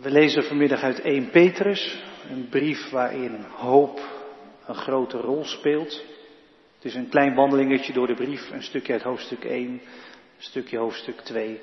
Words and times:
We 0.00 0.10
lezen 0.10 0.44
vanmiddag 0.44 0.82
uit 0.82 1.00
1 1.00 1.30
Petrus, 1.30 2.02
een 2.30 2.48
brief 2.48 2.90
waarin 2.90 3.44
hoop 3.44 4.00
een 4.66 4.74
grote 4.74 5.16
rol 5.16 5.44
speelt. 5.44 6.04
Het 6.74 6.84
is 6.84 6.94
een 6.94 7.08
klein 7.08 7.34
wandelingetje 7.34 7.92
door 7.92 8.06
de 8.06 8.14
brief, 8.14 8.50
een 8.50 8.62
stukje 8.62 8.92
uit 8.92 9.02
hoofdstuk 9.02 9.44
1, 9.44 9.68
een 9.68 9.80
stukje 10.38 10.78
hoofdstuk 10.78 11.20
2 11.20 11.60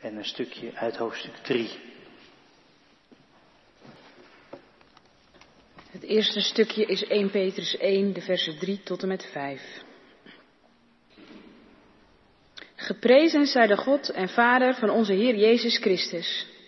en 0.00 0.16
een 0.16 0.24
stukje 0.24 0.74
uit 0.74 0.96
hoofdstuk 0.96 1.34
3. 1.42 1.70
Het 5.90 6.02
eerste 6.02 6.40
stukje 6.40 6.84
is 6.84 7.04
1 7.04 7.30
Petrus 7.30 7.76
1, 7.76 8.12
de 8.12 8.20
versen 8.20 8.58
3 8.58 8.80
tot 8.82 9.02
en 9.02 9.08
met 9.08 9.26
5. 9.32 9.82
Geprezen 12.74 13.46
zij 13.46 13.66
de 13.66 13.76
God 13.76 14.10
en 14.10 14.28
Vader 14.28 14.74
van 14.74 14.90
onze 14.90 15.12
Heer 15.12 15.36
Jezus 15.36 15.78
Christus. 15.78 16.58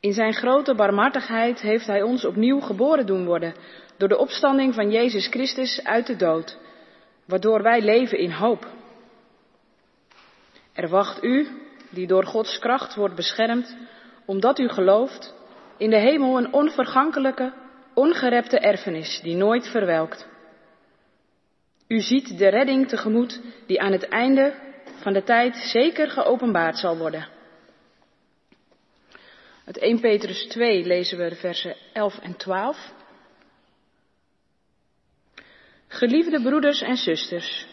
In 0.00 0.12
zijn 0.12 0.34
grote 0.34 0.74
barmhartigheid 0.74 1.60
heeft 1.60 1.86
Hij 1.86 2.02
ons 2.02 2.24
opnieuw 2.24 2.60
geboren 2.60 3.06
doen 3.06 3.24
worden 3.24 3.54
door 3.96 4.08
de 4.08 4.18
opstanding 4.18 4.74
van 4.74 4.90
Jezus 4.90 5.26
Christus 5.26 5.84
uit 5.84 6.06
de 6.06 6.16
dood, 6.16 6.58
waardoor 7.26 7.62
wij 7.62 7.80
leven 7.80 8.18
in 8.18 8.30
hoop. 8.30 8.66
Er 10.72 10.88
wacht 10.88 11.24
u, 11.24 11.48
die 11.90 12.06
door 12.06 12.24
Gods 12.24 12.58
kracht 12.58 12.94
wordt 12.94 13.14
beschermd, 13.14 13.76
omdat 14.24 14.58
u 14.58 14.68
gelooft, 14.68 15.34
in 15.76 15.90
de 15.90 15.98
hemel 15.98 16.38
een 16.38 16.52
onvergankelijke, 16.52 17.52
ongerepte 17.94 18.58
erfenis 18.58 19.20
die 19.22 19.36
nooit 19.36 19.68
verwelkt. 19.68 20.28
U 21.88 22.00
ziet 22.00 22.38
de 22.38 22.48
redding 22.48 22.88
tegemoet 22.88 23.40
die 23.66 23.80
aan 23.80 23.92
het 23.92 24.08
einde 24.08 24.54
van 25.02 25.12
de 25.12 25.22
tijd 25.22 25.56
zeker 25.56 26.10
geopenbaard 26.10 26.78
zal 26.78 26.96
worden. 26.96 27.38
Uit 29.64 29.78
1 29.78 30.00
Petrus 30.00 30.46
2 30.46 30.84
lezen 30.84 31.18
we 31.18 31.28
de 31.28 31.34
versen 31.34 31.76
11 31.92 32.18
en 32.18 32.36
12. 32.36 32.92
Geliefde 35.88 36.42
broeders 36.42 36.80
en 36.80 36.96
zusters, 36.96 37.66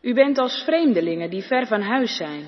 u 0.00 0.14
bent 0.14 0.38
als 0.38 0.62
vreemdelingen 0.64 1.30
die 1.30 1.42
ver 1.42 1.66
van 1.66 1.80
huis 1.80 2.16
zijn. 2.16 2.44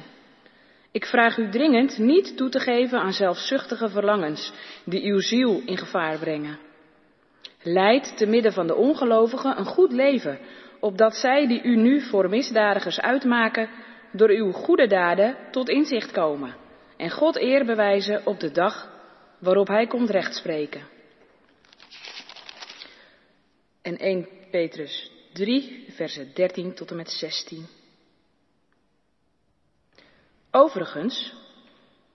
Ik 0.91 1.07
vraag 1.07 1.37
u 1.37 1.51
dringend 1.51 1.99
niet 1.99 2.37
toe 2.37 2.49
te 2.49 2.61
geven 2.61 3.01
aan 3.01 3.13
zelfzuchtige 3.13 3.89
verlangens 3.89 4.53
die 4.85 5.13
uw 5.13 5.21
ziel 5.21 5.63
in 5.65 5.79
gevaar 5.79 6.19
brengen. 6.19 6.59
Leid 7.63 8.17
te 8.17 8.27
midden 8.27 8.53
van 8.53 8.67
de 8.67 8.75
ongelovigen 8.75 9.59
een 9.59 9.65
goed 9.65 9.93
leven, 9.93 10.39
opdat 10.81 11.17
zij 11.17 11.47
die 11.47 11.63
u 11.63 11.77
nu 11.77 12.01
voor 12.01 12.29
misdadigers 12.29 13.01
uitmaken, 13.01 13.69
door 14.13 14.29
uw 14.29 14.53
goede 14.53 14.87
daden 14.87 15.37
tot 15.51 15.69
inzicht 15.69 16.11
komen 16.11 16.60
en 17.01 17.11
God 17.11 17.37
eer 17.37 17.65
bewijzen 17.65 18.27
op 18.27 18.41
de 18.41 18.51
dag 18.51 18.91
waarop 19.39 19.67
Hij 19.67 19.87
komt 19.87 20.11
rechtspreken. 20.11 20.89
En 23.83 23.97
1 23.97 24.29
Petrus 24.51 25.11
3, 25.33 25.85
versen 25.89 26.31
13 26.35 26.75
tot 26.75 26.91
en 26.91 26.97
met 26.97 27.11
16. 27.11 27.67
Overigens, 30.51 31.35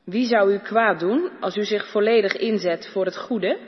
wie 0.03 0.25
zou 0.25 0.53
u 0.53 0.59
kwaad 0.59 1.00
doen 1.00 1.31
als 1.39 1.56
u 1.56 1.63
zich 1.63 1.88
volledig 1.91 2.33
inzet 2.33 2.88
voor 2.88 3.06
het 3.06 3.17
goede? 3.17 3.59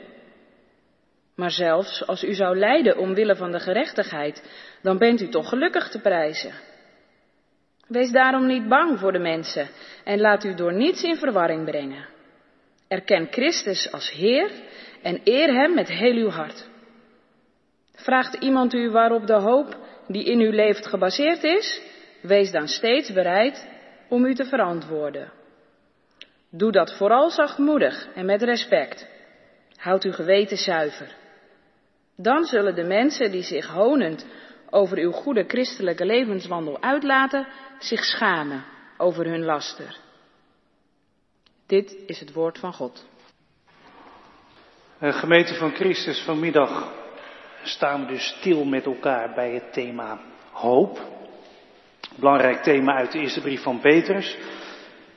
Maar 1.34 1.50
zelfs 1.50 2.06
als 2.06 2.24
u 2.24 2.34
zou 2.34 2.58
lijden 2.58 2.98
omwille 2.98 3.36
van 3.36 3.52
de 3.52 3.60
gerechtigheid, 3.60 4.42
dan 4.82 4.98
bent 4.98 5.20
u 5.20 5.28
toch 5.28 5.48
gelukkig 5.48 5.88
te 5.88 6.00
prijzen. 6.00 6.52
Wees 7.88 8.10
daarom 8.10 8.46
niet 8.46 8.68
bang 8.68 8.98
voor 8.98 9.12
de 9.12 9.18
mensen 9.18 9.68
en 10.04 10.20
laat 10.20 10.44
u 10.44 10.54
door 10.54 10.72
niets 10.72 11.02
in 11.02 11.16
verwarring 11.16 11.64
brengen. 11.64 12.06
Erken 12.88 13.28
Christus 13.30 13.92
als 13.92 14.10
Heer 14.10 14.50
en 15.02 15.20
eer 15.24 15.52
Hem 15.52 15.74
met 15.74 15.88
heel 15.88 16.14
uw 16.14 16.28
hart. 16.28 16.68
Vraagt 17.94 18.34
iemand 18.34 18.74
u 18.74 18.90
waarop 18.90 19.26
de 19.26 19.40
hoop 19.40 19.76
die 20.06 20.24
in 20.24 20.40
u 20.40 20.50
leeft 20.54 20.86
gebaseerd 20.86 21.42
is? 21.42 21.82
Wees 22.22 22.50
dan 22.50 22.68
steeds 22.68 23.12
bereid 23.12 23.68
om 24.08 24.24
u 24.24 24.34
te 24.34 24.44
verantwoorden. 24.44 25.32
Doe 26.50 26.72
dat 26.72 26.96
vooral 26.96 27.30
zachtmoedig 27.30 28.08
en 28.14 28.26
met 28.26 28.42
respect. 28.42 29.08
Houd 29.76 30.04
uw 30.04 30.12
geweten 30.12 30.56
zuiver. 30.56 31.14
Dan 32.16 32.44
zullen 32.44 32.74
de 32.74 32.84
mensen 32.84 33.30
die 33.30 33.42
zich 33.42 33.66
honend 33.66 34.26
over 34.70 34.98
uw 34.98 35.10
goede 35.10 35.44
christelijke 35.46 36.06
levenswandel 36.06 36.82
uitlaten, 36.82 37.46
zich 37.78 38.04
schamen 38.04 38.64
over 38.96 39.26
hun 39.26 39.44
laster. 39.44 39.96
Dit 41.66 41.96
is 42.06 42.20
het 42.20 42.32
woord 42.32 42.58
van 42.58 42.72
God. 42.72 43.06
Gemeente 45.00 45.54
van 45.54 45.74
Christus, 45.74 46.22
vanmiddag 46.22 46.92
staan 47.62 48.06
we 48.06 48.12
dus 48.12 48.26
stil 48.26 48.64
met 48.64 48.84
elkaar 48.84 49.34
bij 49.34 49.50
het 49.50 49.72
thema 49.72 50.20
hoop. 50.52 51.00
Belangrijk 52.16 52.62
thema 52.62 52.94
uit 52.94 53.12
de 53.12 53.18
eerste 53.18 53.40
brief 53.40 53.62
van 53.62 53.80
Petrus. 53.80 54.36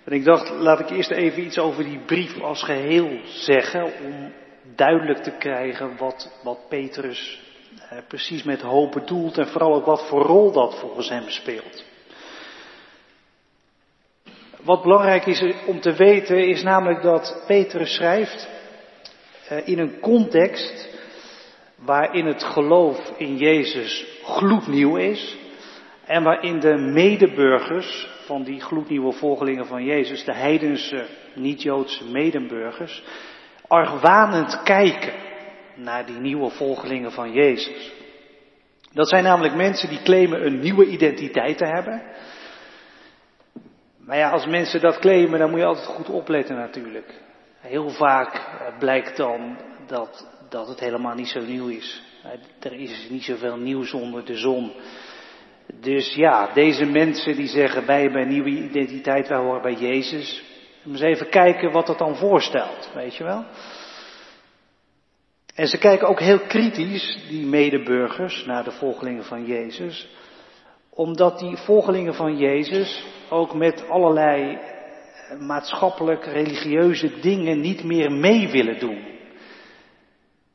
En 0.04 0.12
ik 0.12 0.24
dacht, 0.24 0.50
laat 0.50 0.80
ik 0.80 0.90
eerst 0.90 1.12
even 1.12 1.44
iets 1.44 1.58
over 1.58 1.84
die 1.84 2.00
brief 2.00 2.42
als 2.42 2.64
geheel 2.64 3.20
zeggen, 3.26 3.84
om 3.84 4.34
duidelijk 4.76 5.24
te 5.24 5.32
krijgen 5.32 5.98
wat, 5.98 6.40
wat 6.44 6.70
Petrus 6.70 7.42
eh, 7.90 7.98
precies 8.08 8.44
met 8.44 8.62
hoop 8.62 8.92
bedoelt 8.92 9.38
en 9.38 9.48
vooral 9.48 9.74
ook 9.74 9.86
wat 9.86 10.08
voor 10.08 10.22
rol 10.22 10.52
dat 10.52 10.80
volgens 10.80 11.10
hem 11.10 11.30
speelt. 11.30 11.84
Wat 14.64 14.82
belangrijk 14.82 15.26
is 15.26 15.44
om 15.66 15.80
te 15.80 15.94
weten 15.94 16.48
is 16.48 16.64
namelijk 16.64 17.02
dat 17.02 17.44
Petrus 17.48 17.96
schrijft 17.96 18.50
eh, 19.48 19.68
in 19.68 19.80
een 19.80 20.00
context 20.00 20.90
waarin 21.76 22.26
het 22.26 22.44
geloof 22.44 23.12
in 23.18 23.38
Jezus 23.38 24.06
gloednieuw 24.24 24.96
is 24.96 25.38
en 26.06 26.24
waarin 26.24 26.60
de 26.60 26.78
medeburgers 26.78 28.10
van 28.26 28.44
die 28.44 28.62
gloednieuwe 28.62 29.12
volgelingen 29.12 29.66
van 29.66 29.84
Jezus, 29.84 30.24
de 30.24 30.36
heidense 30.36 31.06
niet-Joodse 31.36 32.06
medeburgers, 32.06 33.04
argwanend 33.68 34.64
kijken 34.64 35.14
naar 35.76 36.06
die 36.06 36.20
nieuwe 36.20 36.50
volgelingen 36.50 37.12
van 37.12 37.32
Jezus. 37.32 37.92
Dat 38.94 39.10
zijn 39.10 39.24
namelijk 39.24 39.56
mensen 39.56 39.90
die 39.90 40.02
claimen 40.02 40.46
een 40.46 40.60
nieuwe 40.60 40.86
identiteit 40.86 41.58
te 41.58 41.66
hebben. 41.66 42.02
Maar 44.12 44.20
ja, 44.20 44.30
als 44.30 44.46
mensen 44.46 44.82
dat 44.82 45.00
claimen, 45.00 45.40
dan 45.40 45.50
moet 45.50 45.60
je 45.60 45.66
altijd 45.66 45.86
goed 45.86 46.10
opletten 46.10 46.56
natuurlijk. 46.56 47.14
Heel 47.60 47.90
vaak 47.90 48.60
blijkt 48.80 49.18
dan 49.18 49.58
dat, 49.88 50.28
dat 50.50 50.68
het 50.68 50.80
helemaal 50.80 51.16
niet 51.16 51.28
zo 51.28 51.40
nieuw 51.40 51.68
is. 51.68 52.04
Er 52.60 52.74
is 52.74 53.08
niet 53.10 53.24
zoveel 53.24 53.58
nieuws 53.58 53.94
onder 53.94 54.26
de 54.26 54.36
zon. 54.36 54.72
Dus 55.80 56.16
ja, 56.16 56.54
deze 56.54 56.86
mensen 56.86 57.36
die 57.36 57.48
zeggen 57.48 57.86
wij 57.86 58.02
hebben 58.02 58.22
een 58.22 58.28
nieuwe 58.28 58.50
identiteit, 58.50 59.28
wij 59.28 59.38
horen 59.38 59.62
bij 59.62 59.74
Jezus. 59.74 60.44
Eens 60.86 61.02
even 61.02 61.30
kijken 61.30 61.72
wat 61.72 61.88
dat 61.88 61.98
dan 61.98 62.16
voorstelt, 62.16 62.92
weet 62.94 63.16
je 63.16 63.24
wel. 63.24 63.46
En 65.56 65.68
ze 65.68 65.78
kijken 65.78 66.08
ook 66.08 66.20
heel 66.20 66.40
kritisch, 66.40 67.26
die 67.30 67.46
medeburgers, 67.46 68.46
naar 68.46 68.64
de 68.64 68.72
volgelingen 68.72 69.24
van 69.24 69.46
Jezus. 69.46 70.08
Omdat 70.94 71.40
die 71.40 71.58
volgelingen 71.58 72.14
van 72.14 72.38
Jezus 72.38 73.06
ook 73.30 73.54
met 73.54 73.90
allerlei 73.90 74.60
maatschappelijk 75.40 76.26
religieuze 76.26 77.20
dingen 77.20 77.60
niet 77.60 77.84
meer 77.84 78.12
mee 78.12 78.50
willen 78.50 78.80
doen. 78.80 79.12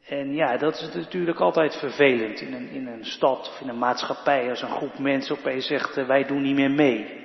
En 0.09 0.35
ja, 0.35 0.57
dat 0.57 0.75
is 0.75 0.95
natuurlijk 0.95 1.41
altijd 1.41 1.77
vervelend 1.77 2.41
in 2.41 2.53
een, 2.53 2.69
in 2.71 2.87
een 2.87 3.05
stad 3.05 3.39
of 3.49 3.61
in 3.61 3.69
een 3.69 3.79
maatschappij 3.79 4.51
als 4.51 4.63
een 4.63 4.71
groep 4.71 4.99
mensen 4.99 5.39
opeens 5.39 5.67
zegt 5.67 6.07
wij 6.07 6.25
doen 6.25 6.43
niet 6.43 6.55
meer 6.55 6.71
mee. 6.71 7.25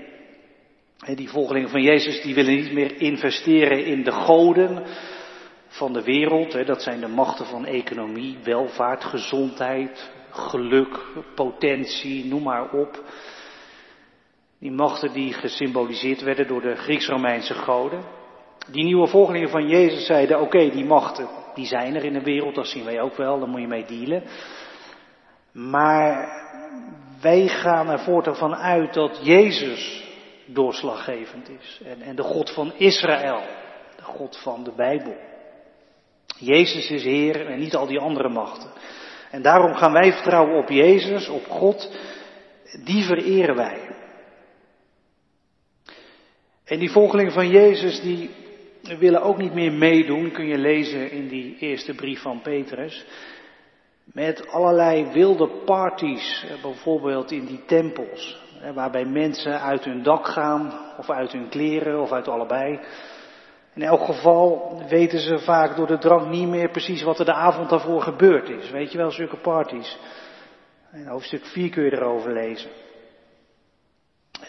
En 1.05 1.16
die 1.16 1.29
volgelingen 1.29 1.69
van 1.69 1.81
Jezus 1.81 2.22
die 2.22 2.35
willen 2.35 2.55
niet 2.55 2.73
meer 2.73 3.01
investeren 3.01 3.85
in 3.85 4.03
de 4.03 4.11
goden 4.11 4.84
van 5.67 5.93
de 5.93 6.03
wereld. 6.03 6.66
Dat 6.66 6.81
zijn 6.81 6.99
de 6.99 7.08
machten 7.08 7.46
van 7.46 7.66
economie, 7.66 8.37
welvaart, 8.43 9.03
gezondheid, 9.03 10.11
geluk, 10.31 10.99
potentie, 11.35 12.25
noem 12.25 12.43
maar 12.43 12.72
op. 12.72 13.03
Die 14.59 14.72
machten 14.72 15.13
die 15.13 15.33
gesymboliseerd 15.33 16.22
werden 16.22 16.47
door 16.47 16.61
de 16.61 16.75
Grieks-Romeinse 16.75 17.53
goden. 17.53 18.03
Die 18.72 18.83
nieuwe 18.83 19.07
volgelingen 19.07 19.49
van 19.49 19.67
Jezus 19.67 20.05
zeiden, 20.05 20.41
oké, 20.41 20.69
die 20.69 20.85
machten, 20.85 21.28
die 21.53 21.66
zijn 21.66 21.95
er 21.95 22.03
in 22.03 22.13
de 22.13 22.23
wereld, 22.23 22.55
dat 22.55 22.67
zien 22.67 22.85
wij 22.85 23.01
ook 23.01 23.16
wel, 23.16 23.39
daar 23.39 23.49
moet 23.49 23.61
je 23.61 23.67
mee 23.67 23.85
dealen. 23.85 24.23
Maar 25.51 26.39
wij 27.22 27.47
gaan 27.47 27.89
er 27.89 27.99
voortaan 27.99 28.35
van 28.35 28.55
uit 28.55 28.93
dat 28.93 29.19
Jezus 29.23 30.03
doorslaggevend 30.45 31.49
is. 31.49 31.81
En, 31.85 32.01
en 32.01 32.16
de 32.16 32.23
God 32.23 32.49
van 32.49 32.73
Israël, 32.77 33.41
de 33.95 34.03
God 34.03 34.37
van 34.37 34.63
de 34.63 34.72
Bijbel. 34.75 35.16
Jezus 36.37 36.89
is 36.89 37.03
Heer 37.03 37.47
en 37.47 37.59
niet 37.59 37.75
al 37.75 37.87
die 37.87 37.99
andere 37.99 38.29
machten. 38.29 38.69
En 39.31 39.41
daarom 39.41 39.73
gaan 39.73 39.91
wij 39.91 40.13
vertrouwen 40.13 40.57
op 40.57 40.69
Jezus, 40.69 41.28
op 41.28 41.45
God, 41.45 41.91
die 42.83 43.03
vereren 43.03 43.55
wij. 43.55 43.89
En 46.66 46.79
die 46.79 46.91
volgelingen 46.91 47.31
van 47.31 47.49
Jezus, 47.49 48.01
die 48.01 48.29
willen 48.99 49.22
ook 49.22 49.37
niet 49.37 49.53
meer 49.53 49.73
meedoen, 49.73 50.31
kun 50.31 50.47
je 50.47 50.57
lezen 50.57 51.11
in 51.11 51.28
die 51.28 51.57
eerste 51.59 51.93
brief 51.93 52.22
van 52.22 52.41
Petrus, 52.41 53.05
met 54.05 54.47
allerlei 54.47 55.11
wilde 55.11 55.47
parties, 55.66 56.45
eh, 56.49 56.61
bijvoorbeeld 56.61 57.31
in 57.31 57.45
die 57.45 57.66
tempels, 57.66 58.39
waarbij 58.73 59.05
mensen 59.05 59.61
uit 59.61 59.84
hun 59.84 60.03
dak 60.03 60.27
gaan, 60.27 60.73
of 60.97 61.09
uit 61.09 61.31
hun 61.31 61.49
kleren, 61.49 62.01
of 62.01 62.11
uit 62.11 62.27
allebei. 62.27 62.79
In 63.73 63.82
elk 63.82 64.06
geval 64.06 64.76
weten 64.90 65.20
ze 65.20 65.40
vaak 65.40 65.76
door 65.76 65.88
de 65.88 65.97
drank 65.97 66.29
niet 66.29 66.47
meer 66.47 66.70
precies 66.70 67.03
wat 67.03 67.20
er 67.20 67.26
de 67.26 67.34
avond 67.34 67.70
daarvoor 67.70 68.02
gebeurd 68.02 68.50
is. 68.50 68.70
Weet 68.70 68.91
je 68.91 68.97
wel, 68.97 69.12
zulke 69.12 69.38
parties. 69.38 69.97
In 70.94 71.08
hoofdstuk 71.08 71.46
4 71.46 71.70
kun 71.70 71.84
je 71.84 71.91
erover 71.91 72.34
lezen. 72.34 72.70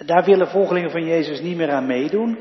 Daar 0.07 0.25
willen 0.25 0.49
volgelingen 0.49 0.91
van 0.91 1.05
Jezus 1.05 1.41
niet 1.41 1.57
meer 1.57 1.71
aan 1.71 1.87
meedoen. 1.87 2.39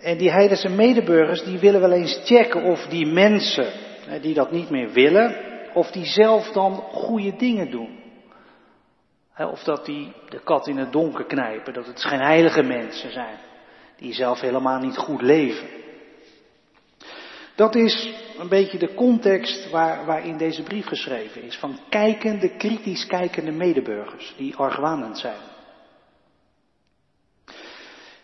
En 0.00 0.18
die 0.18 0.30
heidense 0.30 0.68
medeburgers, 0.68 1.44
die 1.44 1.58
willen 1.58 1.80
wel 1.80 1.92
eens 1.92 2.20
checken 2.24 2.62
of 2.62 2.86
die 2.86 3.06
mensen 3.06 3.72
die 4.20 4.34
dat 4.34 4.50
niet 4.50 4.70
meer 4.70 4.90
willen, 4.92 5.36
of 5.74 5.90
die 5.90 6.04
zelf 6.04 6.50
dan 6.50 6.74
goede 6.74 7.36
dingen 7.36 7.70
doen. 7.70 7.98
Of 9.36 9.62
dat 9.62 9.84
die 9.84 10.12
de 10.28 10.40
kat 10.40 10.66
in 10.66 10.76
het 10.76 10.92
donker 10.92 11.24
knijpen, 11.24 11.72
dat 11.72 11.86
het 11.86 12.00
schijnheilige 12.00 12.62
mensen 12.62 13.12
zijn, 13.12 13.38
die 13.96 14.12
zelf 14.12 14.40
helemaal 14.40 14.78
niet 14.78 14.96
goed 14.96 15.22
leven. 15.22 15.68
Dat 17.60 17.74
is 17.74 18.12
een 18.38 18.48
beetje 18.48 18.78
de 18.78 18.94
context 18.94 19.70
waar, 19.70 20.06
waarin 20.06 20.36
deze 20.36 20.62
brief 20.62 20.86
geschreven 20.86 21.42
is. 21.42 21.56
Van 21.56 21.78
kijkende, 21.88 22.56
kritisch 22.56 23.06
kijkende 23.06 23.50
medeburgers 23.50 24.34
die 24.36 24.56
argwanend 24.56 25.18
zijn. 25.18 25.40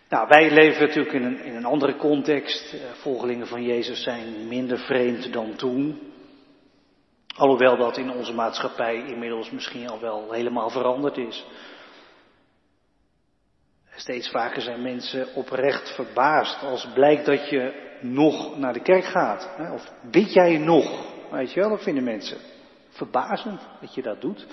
Nou, 0.09 0.29
wij 0.29 0.51
leven 0.51 0.87
natuurlijk 0.87 1.15
in 1.15 1.23
een, 1.23 1.39
in 1.45 1.55
een 1.55 1.65
andere 1.65 1.97
context. 1.97 2.73
Eh, 2.73 2.81
volgelingen 2.93 3.47
van 3.47 3.63
Jezus 3.63 4.03
zijn 4.03 4.49
minder 4.49 4.79
vreemd 4.79 5.33
dan 5.33 5.57
toen. 5.57 6.13
Alhoewel 7.37 7.77
dat 7.77 7.97
in 7.97 8.11
onze 8.11 8.33
maatschappij 8.33 9.05
inmiddels 9.07 9.51
misschien 9.51 9.89
al 9.89 10.01
wel 10.01 10.33
helemaal 10.33 10.71
veranderd 10.71 11.17
is. 11.17 11.47
Steeds 13.97 14.31
vaker 14.31 14.63
zijn 14.63 14.83
mensen 14.83 15.35
oprecht 15.35 15.95
verbaasd 15.95 16.63
als 16.63 16.89
blijkt 16.95 17.27
dat 17.27 17.49
je 17.49 17.86
nog 18.01 18.59
naar 18.59 18.73
de 18.73 18.83
kerk 18.83 19.05
gaat. 19.05 19.49
Of 19.73 19.93
bid 20.11 20.33
jij 20.33 20.59
nog? 20.59 21.15
Weet 21.31 21.53
je 21.53 21.61
wel, 21.61 21.69
dat 21.69 21.83
vinden 21.83 22.05
mensen 22.05 22.39
verbazend 22.89 23.61
dat 23.81 23.95
je 23.95 24.03
dat 24.03 24.21
doet. 24.21 24.47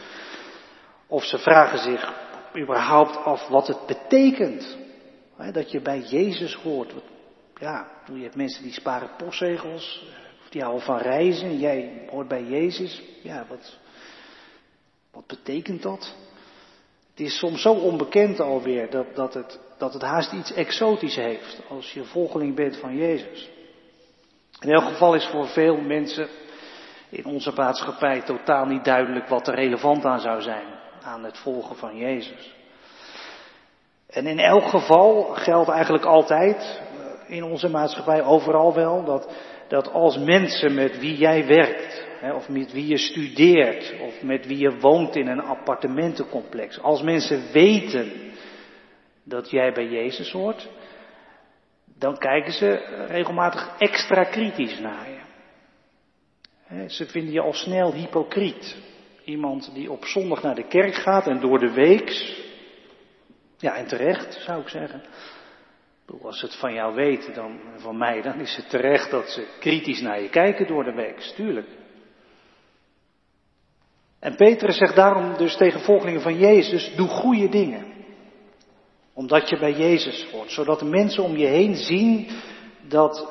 Of 1.07 1.24
ze 1.24 1.38
vragen 1.38 1.78
zich 1.78 2.13
überhaupt 2.57 3.18
af 3.18 3.48
wat 3.48 3.68
het 3.68 3.86
betekent. 3.86 4.78
Dat 5.51 5.72
je 5.72 5.81
bij 5.81 6.00
Jezus 6.00 6.56
hoort. 6.56 6.94
Ja, 7.56 7.88
je 8.13 8.22
hebt 8.22 8.36
mensen 8.36 8.63
die 8.63 8.74
sparen 8.74 9.10
postzegels, 9.18 10.06
of 10.44 10.50
die 10.50 10.62
houden 10.62 10.84
van 10.84 10.98
reizen. 10.98 11.60
Jij 11.60 12.07
hoort 12.10 12.28
bij 12.28 12.44
Jezus. 12.44 13.01
Ja, 13.24 13.46
wat, 13.50 13.78
wat 15.12 15.28
betekent 15.28 15.81
dat? 15.81 16.16
Het 17.10 17.25
is 17.25 17.38
soms 17.38 17.62
zo 17.62 17.74
onbekend 17.74 18.39
alweer 18.39 18.89
dat, 18.89 19.16
dat, 19.16 19.34
het, 19.34 19.60
dat 19.84 19.94
het 19.94 20.02
haast 20.02 20.32
iets 20.32 20.54
exotisch 20.54 21.16
heeft 21.16 21.62
als 21.70 21.94
je 21.94 22.04
volgeling 22.04 22.56
bent 22.56 22.78
van 22.78 22.96
Jezus. 22.96 23.50
In 24.60 24.72
elk 24.72 24.84
geval 24.84 25.14
is 25.14 25.26
voor 25.26 25.48
veel 25.48 25.78
mensen 25.78 26.28
in 27.10 27.26
onze 27.26 27.52
maatschappij 27.56 28.22
totaal 28.22 28.66
niet 28.66 28.86
duidelijk 28.86 29.28
wat 29.28 29.48
er 29.48 29.56
relevant 29.56 30.06
aan 30.06 30.20
zou 30.20 30.42
zijn 30.42 30.66
aan 31.02 31.24
het 31.24 31.38
volgen 31.38 31.76
van 31.76 31.98
Jezus. 31.98 32.54
En 34.10 34.28
in 34.28 34.40
elk 34.40 34.64
geval 34.64 35.24
geldt 35.24 35.70
eigenlijk 35.70 36.06
altijd 36.06 36.82
eh, 37.28 37.36
in 37.36 37.44
onze 37.44 37.70
maatschappij 37.70 38.24
overal 38.24 38.74
wel 38.74 39.04
dat, 39.04 39.30
dat 39.68 39.92
als 39.92 40.18
mensen 40.18 40.74
met 40.74 41.00
wie 41.00 41.18
jij 41.18 41.46
werkt, 41.48 42.06
of 42.36 42.50
met 42.50 42.72
wie 42.72 42.88
je 42.88 42.98
studeert, 42.98 43.94
of 44.02 44.22
met 44.22 44.46
wie 44.46 44.58
je 44.58 44.80
woont 44.80 45.16
in 45.16 45.28
een 45.28 45.44
appartementencomplex. 45.44 46.82
Als 46.82 47.02
mensen 47.02 47.52
weten 47.52 48.32
dat 49.24 49.50
jij 49.50 49.74
bij 49.74 49.88
Jezus 49.88 50.31
hoort, 50.31 50.70
dan 51.98 52.18
kijken 52.18 52.54
ze 52.54 52.70
regelmatig 53.08 53.75
extra 53.78 54.24
kritisch 54.24 54.80
naar 54.80 55.10
je. 55.10 55.22
Ze 56.88 57.06
vinden 57.06 57.34
je 57.34 57.42
al 57.42 57.54
snel 57.54 57.94
hypocriet. 57.94 58.78
Iemand 59.24 59.74
die 59.74 59.92
op 59.92 60.06
zondag 60.06 60.42
naar 60.42 60.56
de 60.56 60.68
kerk 60.68 60.96
gaat 60.96 61.28
en 61.28 61.40
door 61.40 61.60
de 61.60 61.72
weeks, 61.72 62.42
ja 63.58 63.75
en 63.75 63.88
terecht 63.88 64.34
zou 64.34 64.62
ik 64.62 64.68
zeggen. 64.70 65.04
Als 66.22 66.40
ze 66.40 66.46
het 66.46 66.56
van 66.56 66.74
jou 66.74 66.96
weten, 66.96 67.34
dan 67.34 67.60
van 67.75 67.98
mij, 67.98 68.22
dan 68.22 68.40
is 68.40 68.56
het 68.56 68.70
terecht 68.70 69.12
dat 69.12 69.30
ze 69.30 69.48
kritisch 69.60 70.02
naar 70.02 70.22
je 70.22 70.30
kijken 70.30 70.68
door 70.68 70.84
de 70.84 70.94
week, 70.94 71.20
tuurlijk. 71.20 71.68
En 74.20 74.36
Petrus 74.36 74.78
zegt 74.78 74.96
daarom 74.96 75.38
dus 75.38 75.58
tegen 75.58 75.80
volgelingen 75.80 76.22
van 76.22 76.38
Jezus, 76.38 76.96
doe 76.96 77.08
goede 77.08 77.50
dingen. 77.50 77.93
Omdat 79.13 79.50
je 79.50 79.60
bij 79.60 79.74
Jezus 79.74 80.27
hoort, 80.31 80.51
zodat 80.51 80.80
de 80.80 80.86
mensen 80.86 81.24
om 81.24 81.38
je 81.38 81.45
heen 81.45 81.75
zien 81.75 82.30
dat 82.88 83.27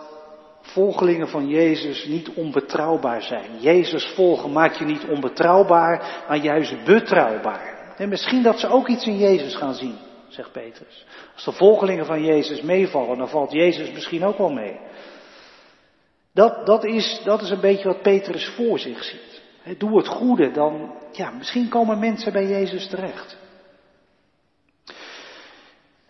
volgelingen 0.63 1.29
van 1.29 1.49
Jezus 1.49 2.05
niet 2.05 2.29
onbetrouwbaar 2.35 3.23
zijn. 3.23 3.61
Jezus 3.61 4.05
volgen 4.05 4.53
maakt 4.53 4.79
je 4.79 4.85
niet 4.85 5.05
onbetrouwbaar, 5.05 6.25
maar 6.29 6.37
juist 6.37 6.85
betrouwbaar. 6.85 7.95
En 7.97 8.09
misschien 8.09 8.43
dat 8.43 8.59
ze 8.59 8.69
ook 8.69 8.89
iets 8.89 9.07
in 9.07 9.19
Jezus 9.19 9.55
gaan 9.55 9.75
zien, 9.75 9.97
zegt 10.29 10.53
Petrus. 10.53 11.07
Als 11.35 11.45
de 11.45 11.53
volgelingen 11.53 12.07
van 12.07 12.25
Jezus 12.25 12.61
meevallen, 12.61 13.19
dan 13.19 13.29
valt 13.29 13.53
Jezus 13.53 13.93
misschien 13.93 14.25
ook 14.25 14.39
wel 14.39 14.53
mee. 14.53 14.81
Dat, 16.35 16.67
dat, 16.67 16.85
is, 16.85 17.21
dat 17.25 17.43
is 17.43 17.51
een 17.51 17.61
beetje 17.61 17.89
wat 17.89 18.03
Petrus 18.03 18.49
voor 18.49 18.79
zich 18.79 19.05
ziet. 19.05 19.41
Doe 19.79 19.97
het 19.97 20.09
goede, 20.09 20.51
dan, 20.51 20.95
ja, 21.13 21.31
misschien 21.31 21.69
komen 21.69 21.99
mensen 21.99 22.33
bij 22.33 22.47
Jezus 22.47 22.89
terecht. 22.89 23.37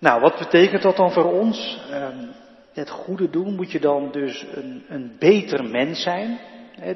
Nou, 0.03 0.21
wat 0.21 0.39
betekent 0.39 0.83
dat 0.83 0.97
dan 0.97 1.13
voor 1.13 1.33
ons? 1.33 1.81
Ehm, 1.91 2.27
het 2.73 2.91
goede 2.91 3.31
doen 3.31 3.55
moet 3.55 3.71
je 3.71 3.81
dan 3.81 4.11
dus 4.11 4.47
een, 4.55 4.85
een 4.89 5.17
beter 5.19 5.65
mens 5.65 6.03
zijn. 6.03 6.41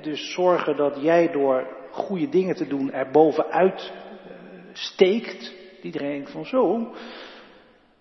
dus 0.02 0.32
zorgen 0.32 0.76
dat 0.76 0.98
jij 1.00 1.30
door 1.32 1.66
goede 1.90 2.28
dingen 2.28 2.54
te 2.54 2.66
doen 2.66 2.92
er 2.92 3.10
bovenuit 3.10 3.92
uh, 3.92 4.32
steekt. 4.72 5.52
Iedereen 5.82 6.10
denkt 6.10 6.30
van 6.30 6.46
zo, 6.46 6.92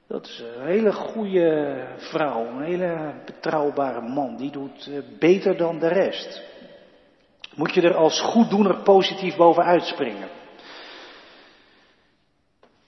dat 0.07 0.25
is 0.25 0.43
een 0.57 0.65
hele 0.65 0.93
goede 0.93 1.77
vrouw, 1.97 2.45
een 2.45 2.63
hele 2.63 3.13
betrouwbare 3.25 4.01
man. 4.01 4.37
Die 4.37 4.51
doet 4.51 4.87
uh, 4.89 4.99
beter 5.19 5.57
dan 5.57 5.79
de 5.79 5.87
rest 5.87 6.43
moet 7.55 7.73
je 7.73 7.81
er 7.81 7.95
als 7.95 8.21
goeddoener 8.21 8.75
positief 8.75 9.35
bovenuit 9.35 9.83
springen. 9.83 10.27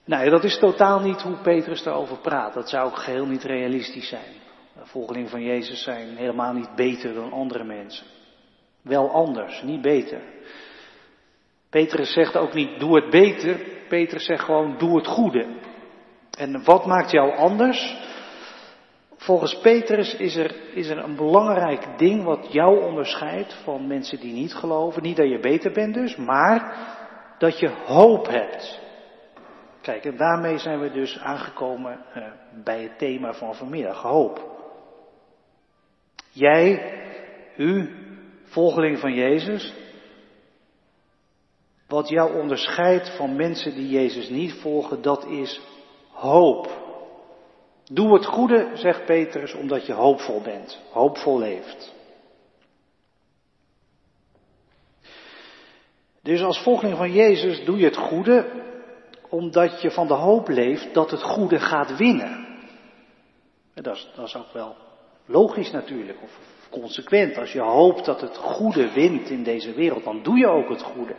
Nou, 0.08 0.30
dat 0.30 0.44
is 0.44 0.60
totaal 0.60 1.00
niet 1.00 1.22
hoe 1.22 1.36
Petrus 1.36 1.84
daarover 1.84 2.18
praat. 2.18 2.54
Dat 2.54 2.70
zou 2.70 2.88
ook 2.88 2.98
geheel 2.98 3.26
niet 3.26 3.44
realistisch 3.44 4.08
zijn. 4.08 4.34
Volgelingen 4.82 5.30
van 5.30 5.44
Jezus 5.44 5.84
zijn 5.84 6.16
helemaal 6.16 6.54
niet 6.54 6.76
beter 6.76 7.14
dan 7.14 7.32
andere 7.32 7.64
mensen. 7.64 8.06
Wel 8.82 9.12
anders, 9.12 9.62
niet 9.62 9.82
beter. 9.82 10.22
Petrus 11.70 12.14
zegt 12.14 12.38
ook 12.38 12.54
niet 12.54 12.80
doe 12.80 12.96
het 12.96 13.10
beter. 13.10 13.60
Petrus 13.88 14.26
zegt 14.26 14.44
gewoon 14.44 14.78
doe 14.78 14.98
het 14.98 15.08
goede. 15.08 15.46
En 16.38 16.64
wat 16.64 16.86
maakt 16.86 17.12
jou 17.12 17.36
anders? 17.36 17.96
Volgens 19.18 19.60
Petrus 19.60 20.16
is 20.16 20.36
er, 20.36 20.56
is 20.74 20.88
er 20.88 20.98
een 20.98 21.16
belangrijk 21.16 21.98
ding 21.98 22.24
wat 22.24 22.48
jou 22.52 22.84
onderscheidt 22.84 23.54
van 23.64 23.88
mensen 23.88 24.20
die 24.20 24.34
niet 24.34 24.54
geloven. 24.54 25.02
Niet 25.02 25.18
dat 25.18 25.30
je 25.30 25.40
beter 25.40 25.72
bent 25.72 25.94
dus, 25.94 26.16
maar 26.16 26.78
dat 27.38 27.60
je 27.60 27.70
hoop 27.70 28.28
hebt. 28.28 28.87
Kijk, 29.88 30.06
en 30.06 30.17
daarmee 30.17 30.58
zijn 30.58 30.79
we 30.79 30.91
dus 30.91 31.20
aangekomen 31.20 32.06
uh, 32.15 32.24
bij 32.63 32.82
het 32.82 32.98
thema 32.98 33.34
van 33.34 33.56
vanmiddag, 33.56 34.01
hoop. 34.01 34.46
Jij, 36.32 36.94
u, 37.58 37.96
volgeling 38.44 39.00
van 39.00 39.13
Jezus, 39.13 39.74
wat 41.88 42.10
jou 42.10 42.39
onderscheidt 42.41 43.15
van 43.15 43.36
mensen 43.36 43.75
die 43.75 43.89
Jezus 43.89 44.29
niet 44.29 44.53
volgen, 44.53 45.01
dat 45.01 45.25
is 45.25 45.62
hoop. 46.12 46.70
Doe 47.86 48.13
het 48.13 48.25
goede, 48.25 48.72
zegt 48.74 49.06
Petrus, 49.06 49.53
omdat 49.53 49.86
je 49.86 49.94
hoopvol 49.94 50.41
bent, 50.41 50.82
hoopvol 50.91 51.39
leeft. 51.39 51.94
Dus 56.22 56.41
als 56.41 56.63
volgeling 56.63 56.98
van 56.98 57.12
Jezus 57.12 57.65
doe 57.65 57.77
je 57.77 57.86
het 57.86 57.98
goede, 57.98 58.65
omdat 59.29 59.81
je 59.81 59.91
van 59.91 60.07
de 60.07 60.13
hoop 60.13 60.48
leeft 60.48 60.93
dat 60.93 61.12
het 61.12 61.22
goede 61.22 61.60
gaat 61.60 61.98
winnen. 61.98 62.48
En 63.74 63.84
dat 63.84 63.96
is, 63.96 64.10
dat 64.15 64.27
is 64.27 64.36
ook 64.36 64.53
wel 64.53 64.75
logisch 65.25 65.72
natuurlijk, 65.72 66.17
of 66.24 66.38
consequent. 66.69 67.38
Als 67.38 67.51
je 67.51 67.62
hoopt 67.62 68.05
dat 68.05 68.22
het 68.22 68.38
goede 68.38 68.91
wint 68.91 69.29
in 69.29 69.43
deze 69.43 69.74
wereld, 69.74 70.03
dan 70.03 70.24
doe 70.24 70.38
je 70.38 70.48
ook 70.48 70.69
het 70.69 70.81
goede. 70.81 71.15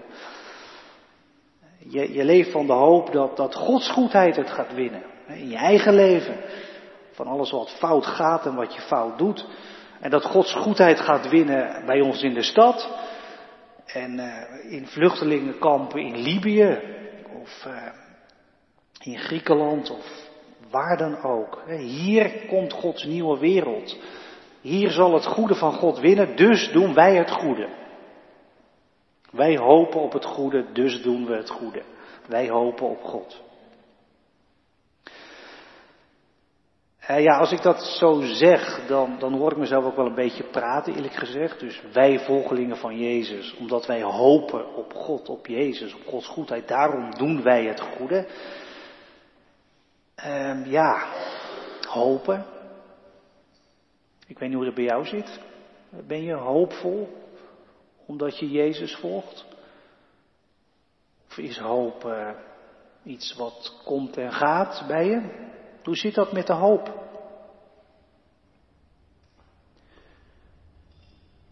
Je, 1.78 2.12
je 2.12 2.24
leeft 2.24 2.50
van 2.50 2.66
de 2.66 2.72
hoop 2.72 3.12
dat, 3.12 3.36
dat 3.36 3.54
Gods 3.54 3.90
goedheid 3.90 4.36
het 4.36 4.50
gaat 4.50 4.74
winnen. 4.74 5.02
In 5.26 5.48
je 5.48 5.56
eigen 5.56 5.94
leven. 5.94 6.36
Van 7.12 7.26
alles 7.26 7.50
wat 7.50 7.70
fout 7.70 8.06
gaat 8.06 8.46
en 8.46 8.54
wat 8.54 8.74
je 8.74 8.80
fout 8.80 9.18
doet. 9.18 9.46
En 10.00 10.10
dat 10.10 10.24
Gods 10.24 10.54
goedheid 10.54 11.00
gaat 11.00 11.28
winnen 11.28 11.86
bij 11.86 12.00
ons 12.00 12.22
in 12.22 12.34
de 12.34 12.42
stad. 12.42 12.88
En 13.86 14.18
uh, 14.18 14.72
in 14.72 14.86
vluchtelingenkampen 14.86 16.00
in 16.00 16.16
Libië. 16.16 16.80
Of 17.40 17.64
uh, 17.66 17.92
in 19.00 19.18
Griekenland. 19.18 19.90
Of 19.90 20.28
waar 20.70 20.96
dan 20.96 21.22
ook. 21.22 21.62
Hier 21.68 22.46
komt 22.46 22.72
Gods 22.72 23.04
nieuwe 23.04 23.38
wereld. 23.38 23.98
Hier 24.60 24.90
zal 24.90 25.14
het 25.14 25.26
goede 25.26 25.54
van 25.54 25.72
God 25.72 25.98
winnen, 25.98 26.36
dus 26.36 26.72
doen 26.72 26.94
wij 26.94 27.16
het 27.16 27.30
goede. 27.30 27.68
Wij 29.30 29.56
hopen 29.56 30.00
op 30.00 30.12
het 30.12 30.24
goede, 30.24 30.72
dus 30.72 31.02
doen 31.02 31.26
we 31.26 31.34
het 31.36 31.50
goede. 31.50 31.82
Wij 32.26 32.48
hopen 32.48 32.88
op 32.88 33.02
God. 33.02 33.42
Uh, 35.04 35.12
ja, 37.16 37.38
als 37.38 37.52
ik 37.52 37.62
dat 37.62 37.82
zo 37.82 38.20
zeg, 38.20 38.86
dan, 38.86 39.18
dan 39.18 39.32
hoor 39.32 39.50
ik 39.50 39.58
mezelf 39.58 39.84
ook 39.84 39.96
wel 39.96 40.06
een 40.06 40.14
beetje 40.14 40.44
praten, 40.44 40.94
eerlijk 40.94 41.14
gezegd. 41.14 41.60
Dus 41.60 41.82
wij 41.92 42.18
volgelingen 42.18 42.76
van 42.76 42.98
Jezus, 42.98 43.56
omdat 43.56 43.86
wij 43.86 44.02
hopen 44.02 44.74
op 44.74 44.92
God, 44.92 45.28
op 45.28 45.46
Jezus, 45.46 45.94
op 45.94 46.06
Gods 46.06 46.26
goedheid, 46.26 46.68
daarom 46.68 47.14
doen 47.14 47.42
wij 47.42 47.64
het 47.64 47.80
goede. 47.80 48.28
Uh, 50.26 50.66
ja, 50.66 51.06
hopen. 51.88 52.44
Ik 54.26 54.38
weet 54.38 54.48
niet 54.48 54.58
hoe 54.58 54.66
het 54.66 54.74
bij 54.74 54.84
jou 54.84 55.04
zit. 55.04 55.40
Ben 56.06 56.22
je 56.22 56.34
hoopvol 56.34 57.08
omdat 58.06 58.38
je 58.38 58.50
Jezus 58.50 58.96
volgt? 58.96 59.46
Of 61.28 61.38
is 61.38 61.58
hoop 61.58 62.14
iets 63.02 63.34
wat 63.34 63.80
komt 63.84 64.16
en 64.16 64.32
gaat 64.32 64.84
bij 64.86 65.06
je? 65.06 65.47
Hoe 65.88 65.96
zit 65.96 66.14
dat 66.14 66.32
met 66.32 66.46
de 66.46 66.52
hoop? 66.52 67.06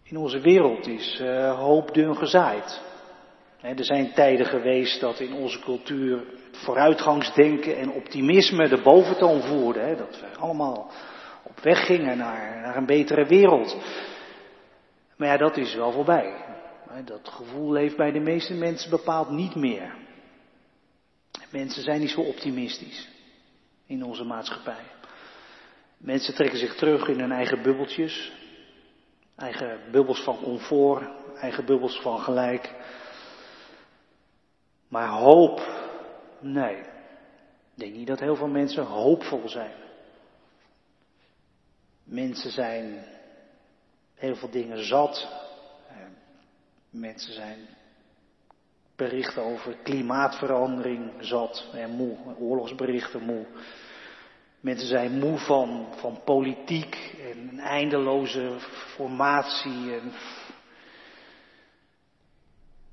In 0.03 0.17
onze 0.17 0.39
wereld 0.39 0.87
is 0.87 1.19
uh, 1.21 1.59
hoop 1.59 1.93
dun 1.93 2.15
gezaaid. 2.15 2.81
er 3.61 3.83
zijn 3.83 4.13
tijden 4.13 4.45
geweest 4.45 4.99
dat 4.99 5.19
in 5.19 5.33
onze 5.33 5.59
cultuur 5.59 6.23
vooruitgangsdenken 6.51 7.77
en 7.77 7.91
optimisme 7.91 8.67
de 8.67 8.81
boventoon 8.81 9.41
voerde. 9.41 9.95
dat 9.95 10.19
we 10.19 10.37
allemaal 10.39 10.91
op 11.43 11.59
weg 11.59 11.85
gingen 11.85 12.17
naar, 12.17 12.61
naar 12.61 12.75
een 12.75 12.85
betere 12.85 13.25
wereld. 13.25 13.77
Maar 15.15 15.27
ja, 15.27 15.37
dat 15.37 15.57
is 15.57 15.75
wel 15.75 15.91
voorbij. 15.91 16.45
Dat 17.05 17.29
gevoel 17.29 17.71
leeft 17.71 17.97
bij 17.97 18.11
de 18.11 18.19
meeste 18.19 18.53
mensen 18.53 18.89
bepaald 18.89 19.29
niet 19.29 19.55
meer. 19.55 19.95
Mensen 21.51 21.83
zijn 21.83 21.99
niet 21.99 22.09
zo 22.09 22.21
optimistisch 22.21 23.15
in 23.87 24.03
onze 24.03 24.23
maatschappij. 24.23 24.83
Mensen 25.97 26.33
trekken 26.35 26.59
zich 26.59 26.75
terug 26.75 27.07
in 27.07 27.19
hun 27.19 27.31
eigen 27.31 27.61
bubbeltjes. 27.61 28.31
Eigen 29.35 29.91
bubbels 29.91 30.23
van 30.23 30.39
comfort, 30.41 31.09
eigen 31.35 31.65
bubbels 31.65 32.01
van 32.01 32.19
gelijk. 32.19 32.73
Maar 34.87 35.07
hoop, 35.07 35.61
nee. 36.39 36.75
Ik 36.77 37.83
denk 37.83 37.95
niet 37.95 38.07
dat 38.07 38.19
heel 38.19 38.35
veel 38.35 38.47
mensen 38.47 38.83
hoopvol 38.83 39.49
zijn. 39.49 39.75
Mensen 42.03 42.51
zijn 42.51 43.05
heel 44.15 44.35
veel 44.35 44.49
dingen 44.49 44.85
zat. 44.85 45.27
Mensen 46.89 47.33
zijn 47.33 47.67
berichten 48.97 49.43
over 49.43 49.75
klimaatverandering 49.83 51.11
zat 51.19 51.69
en 51.73 51.89
moe, 51.89 52.17
oorlogsberichten 52.39 53.23
moe. 53.23 53.45
Mensen 54.59 54.87
zijn 54.87 55.19
moe 55.19 55.37
van, 55.37 55.87
van 55.95 56.19
politiek 56.25 57.15
en 57.31 57.49
een 57.49 57.59
eindeloze 57.59 58.51
formatie. 58.95 59.93
En, 59.93 60.11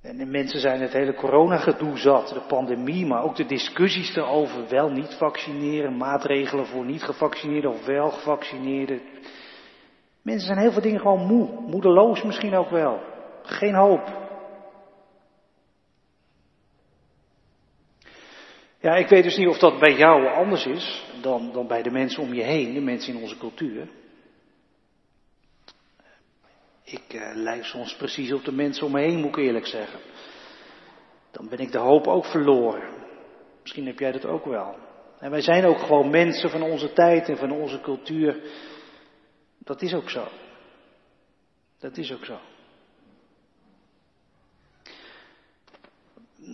en 0.03 0.17
de 0.17 0.27
mensen 0.27 0.61
zijn 0.61 0.81
het 0.81 0.93
hele 0.93 1.15
coronagedoe 1.15 1.99
zat, 1.99 2.29
de 2.29 2.41
pandemie, 2.49 3.07
maar 3.07 3.23
ook 3.23 3.37
de 3.37 3.47
discussies 3.47 4.17
erover 4.17 4.69
wel 4.69 4.91
niet 4.91 5.15
vaccineren, 5.19 5.97
maatregelen 5.97 6.67
voor 6.67 6.85
niet 6.85 7.03
gevaccineerden 7.03 7.71
of 7.71 7.87
wel 7.87 8.11
gevaccineerden. 8.11 9.01
Mensen 10.23 10.47
zijn 10.47 10.59
heel 10.59 10.73
veel 10.73 10.83
dingen 10.83 11.01
gewoon 11.01 11.27
moe, 11.27 11.61
moedeloos 11.61 12.23
misschien 12.23 12.55
ook 12.55 12.71
wel. 12.71 13.01
Geen 13.43 13.75
hoop. 13.75 14.24
Ja, 18.85 18.95
ik 18.95 19.09
weet 19.09 19.23
dus 19.23 19.37
niet 19.37 19.49
of 19.49 19.59
dat 19.59 19.79
bij 19.79 19.97
jou 19.97 20.27
anders 20.27 20.67
is 20.67 21.05
dan, 21.21 21.53
dan 21.53 21.67
bij 21.67 21.83
de 21.83 21.91
mensen 21.91 22.23
om 22.23 22.35
je 22.35 22.43
heen, 22.43 22.75
de 22.75 22.81
mensen 22.81 23.15
in 23.15 23.21
onze 23.21 23.39
cultuur. 23.39 23.89
Ik 26.85 27.15
uh, 27.15 27.31
lijk 27.35 27.65
soms 27.65 27.97
precies 27.97 28.33
op 28.33 28.45
de 28.45 28.53
mensen 28.53 28.87
om 28.87 28.93
me 28.93 29.01
heen, 29.01 29.21
moet 29.21 29.37
ik 29.37 29.45
eerlijk 29.45 29.67
zeggen. 29.67 30.01
Dan 31.31 31.49
ben 31.49 31.59
ik 31.59 31.73
de 31.73 31.79
hoop 31.79 32.07
ook 32.07 32.25
verloren. 32.25 32.89
Misschien 33.63 33.87
heb 33.87 33.99
jij 33.99 34.13
dat 34.13 34.25
ook 34.25 34.45
wel. 34.45 34.77
En 35.19 35.31
wij 35.31 35.41
zijn 35.41 35.65
ook 35.65 35.79
gewoon 35.79 36.11
mensen 36.11 36.51
van 36.51 36.63
onze 36.63 36.93
tijd 36.93 37.29
en 37.29 37.37
van 37.37 37.51
onze 37.51 37.81
cultuur. 37.81 38.41
Dat 39.59 39.83
is 39.83 39.95
ook 39.95 40.11
zo. 40.11 40.29
Dat 41.79 41.97
is 41.97 42.13
ook 42.13 42.25
zo. 42.25 42.39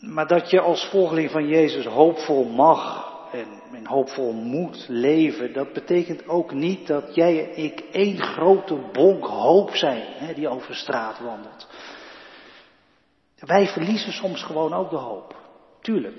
Maar 0.01 0.27
dat 0.27 0.51
je 0.51 0.61
als 0.61 0.89
volgeling 0.89 1.31
van 1.31 1.47
Jezus 1.47 1.85
hoopvol 1.85 2.45
mag 2.45 3.09
en, 3.33 3.87
hoopvol 3.87 4.33
moet 4.33 4.87
leven, 4.89 5.53
dat 5.53 5.73
betekent 5.73 6.29
ook 6.29 6.53
niet 6.53 6.87
dat 6.87 7.15
jij 7.15 7.45
en 7.45 7.63
ik 7.65 7.81
één 7.81 8.23
grote 8.23 8.91
bonk 8.93 9.25
hoop 9.25 9.75
zijn 9.75 10.03
hè, 10.07 10.35
die 10.35 10.49
over 10.49 10.75
straat 10.75 11.19
wandelt. 11.19 11.69
Wij 13.39 13.67
verliezen 13.67 14.13
soms 14.13 14.43
gewoon 14.43 14.75
ook 14.75 14.91
de 14.91 14.97
hoop, 14.97 15.37
tuurlijk. 15.81 16.17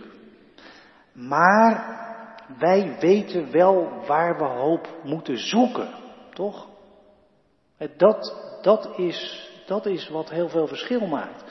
Maar 1.14 2.00
wij 2.60 2.98
weten 3.00 3.52
wel 3.52 4.04
waar 4.08 4.38
we 4.38 4.44
hoop 4.44 4.88
moeten 5.04 5.38
zoeken, 5.38 5.90
toch? 6.34 6.68
Dat, 7.98 8.36
dat, 8.62 8.90
is, 8.98 9.50
dat 9.66 9.86
is 9.86 10.10
wat 10.10 10.30
heel 10.30 10.50
veel 10.50 10.68
verschil 10.68 11.08
maakt. 11.08 11.44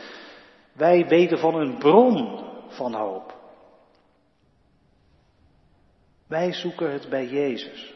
Wij 0.73 1.07
weten 1.07 1.39
van 1.39 1.55
een 1.55 1.79
bron 1.79 2.45
van 2.69 2.95
hoop. 2.95 3.39
Wij 6.29 6.53
zoeken 6.53 6.93
het 6.93 7.09
bij 7.09 7.27
Jezus. 7.27 7.95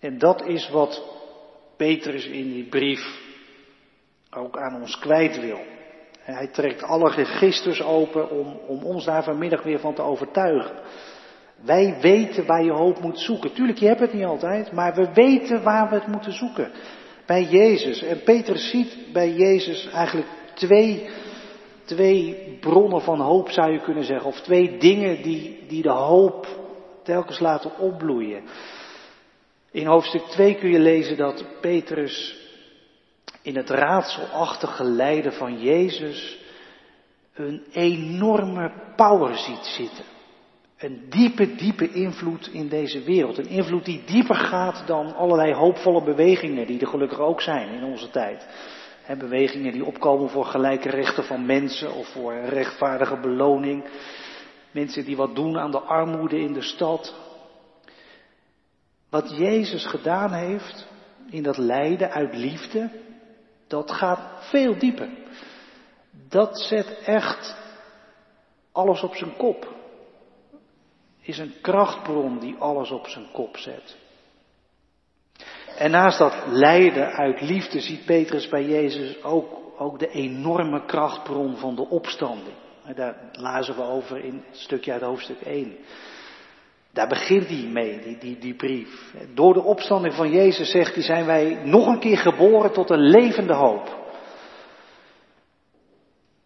En 0.00 0.18
dat 0.18 0.46
is 0.46 0.70
wat 0.70 1.02
Petrus 1.76 2.26
in 2.26 2.52
die 2.52 2.68
brief 2.68 3.28
ook 4.30 4.58
aan 4.58 4.80
ons 4.80 4.98
kwijt 4.98 5.40
wil. 5.40 5.60
En 6.24 6.34
hij 6.34 6.46
trekt 6.46 6.82
alle 6.82 7.10
registers 7.10 7.82
open 7.82 8.30
om, 8.30 8.60
om 8.66 8.84
ons 8.84 9.04
daar 9.04 9.24
vanmiddag 9.24 9.62
weer 9.62 9.80
van 9.80 9.94
te 9.94 10.02
overtuigen. 10.02 10.76
Wij 11.64 11.96
weten 12.00 12.46
waar 12.46 12.64
je 12.64 12.72
hoop 12.72 13.00
moet 13.00 13.18
zoeken. 13.18 13.52
Tuurlijk, 13.52 13.78
je 13.78 13.86
hebt 13.86 14.00
het 14.00 14.12
niet 14.12 14.24
altijd, 14.24 14.72
maar 14.72 14.94
we 14.94 15.12
weten 15.14 15.62
waar 15.62 15.88
we 15.88 15.94
het 15.94 16.06
moeten 16.06 16.32
zoeken. 16.32 16.70
Bij 17.26 17.42
Jezus. 17.44 18.02
En 18.02 18.22
Petrus 18.22 18.70
ziet 18.70 18.96
bij 19.12 19.32
Jezus 19.32 19.90
eigenlijk 19.90 20.28
twee 20.54 21.08
twee 21.84 22.56
bronnen 22.60 23.02
van 23.02 23.20
hoop 23.20 23.50
zou 23.50 23.72
je 23.72 23.80
kunnen 23.80 24.04
zeggen, 24.04 24.26
of 24.26 24.40
twee 24.40 24.78
dingen 24.78 25.22
die, 25.22 25.64
die 25.68 25.82
de 25.82 25.90
hoop 25.90 26.46
telkens 27.02 27.38
laten 27.38 27.78
opbloeien. 27.78 28.42
In 29.70 29.86
hoofdstuk 29.86 30.22
2 30.22 30.54
kun 30.54 30.70
je 30.70 30.78
lezen 30.78 31.16
dat 31.16 31.44
Petrus 31.60 32.38
in 33.42 33.56
het 33.56 33.70
raadselachtige 33.70 34.84
lijden 34.84 35.32
van 35.32 35.60
Jezus 35.60 36.38
een 37.34 37.64
enorme 37.72 38.72
power 38.96 39.36
ziet 39.36 39.64
zitten. 39.64 40.04
Een 40.78 41.06
diepe, 41.08 41.54
diepe 41.54 41.92
invloed 41.92 42.50
in 42.52 42.68
deze 42.68 43.02
wereld. 43.02 43.38
Een 43.38 43.48
invloed 43.48 43.84
die 43.84 44.02
dieper 44.04 44.36
gaat 44.36 44.86
dan 44.86 45.14
allerlei 45.14 45.54
hoopvolle 45.54 46.02
bewegingen, 46.02 46.66
die 46.66 46.80
er 46.80 46.86
gelukkig 46.86 47.18
ook 47.18 47.40
zijn 47.40 47.68
in 47.68 47.84
onze 47.84 48.10
tijd 48.10 48.46
bewegingen 49.18 49.72
die 49.72 49.84
opkomen 49.84 50.30
voor 50.30 50.44
gelijke 50.44 50.88
rechten 50.88 51.24
van 51.24 51.46
mensen 51.46 51.92
of 51.92 52.08
voor 52.08 52.34
rechtvaardige 52.34 53.20
beloning. 53.20 53.84
Mensen 54.70 55.04
die 55.04 55.16
wat 55.16 55.34
doen 55.34 55.58
aan 55.58 55.70
de 55.70 55.80
armoede 55.80 56.38
in 56.38 56.52
de 56.52 56.62
stad. 56.62 57.14
Wat 59.10 59.36
Jezus 59.36 59.86
gedaan 59.86 60.32
heeft 60.32 60.86
in 61.30 61.42
dat 61.42 61.56
lijden 61.56 62.10
uit 62.10 62.34
liefde, 62.34 62.90
dat 63.66 63.90
gaat 63.90 64.48
veel 64.48 64.78
dieper. 64.78 65.08
Dat 66.28 66.60
zet 66.60 66.98
echt 67.04 67.56
alles 68.72 69.02
op 69.02 69.14
zijn 69.14 69.36
kop. 69.36 69.74
Is 71.20 71.38
een 71.38 71.54
krachtbron 71.60 72.38
die 72.38 72.56
alles 72.58 72.90
op 72.90 73.06
zijn 73.06 73.26
kop 73.32 73.56
zet. 73.56 73.96
En 75.80 75.90
naast 75.90 76.18
dat 76.18 76.34
lijden 76.46 77.12
uit 77.12 77.40
liefde 77.40 77.80
ziet 77.80 78.04
Petrus 78.04 78.48
bij 78.48 78.64
Jezus 78.64 79.22
ook, 79.22 79.58
ook 79.78 79.98
de 79.98 80.08
enorme 80.08 80.84
krachtbron 80.84 81.56
van 81.56 81.74
de 81.74 81.88
opstanding. 81.88 82.56
Daar 82.94 83.16
lazen 83.32 83.76
we 83.76 83.82
over 83.82 84.24
in 84.24 84.44
het 84.46 84.58
stukje 84.58 84.92
uit 84.92 85.02
hoofdstuk 85.02 85.40
1. 85.40 85.76
Daar 86.92 87.08
begint 87.08 87.46
hij 87.46 87.68
mee, 87.72 88.00
die, 88.00 88.18
die, 88.18 88.38
die 88.38 88.54
brief. 88.54 89.14
Door 89.34 89.54
de 89.54 89.62
opstanding 89.62 90.14
van 90.14 90.30
Jezus, 90.30 90.70
zegt 90.70 90.94
hij, 90.94 91.02
zijn 91.02 91.26
wij 91.26 91.60
nog 91.64 91.86
een 91.86 92.00
keer 92.00 92.18
geboren 92.18 92.72
tot 92.72 92.90
een 92.90 93.10
levende 93.10 93.54
hoop. 93.54 93.98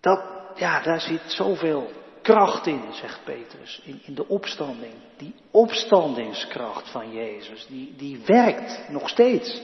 Dat, 0.00 0.25
ja, 0.55 0.83
daar 0.83 1.00
zit 1.00 1.23
zoveel 1.26 1.91
kracht 2.25 2.66
in, 2.66 2.83
zegt 2.90 3.21
Petrus, 3.25 3.81
in, 3.85 4.00
in 4.04 4.14
de 4.14 4.28
opstanding. 4.28 4.93
Die 5.16 5.35
opstandingskracht 5.50 6.90
van 6.90 7.12
Jezus, 7.12 7.66
die, 7.69 7.95
die 7.97 8.21
werkt 8.26 8.88
nog 8.88 9.09
steeds 9.09 9.62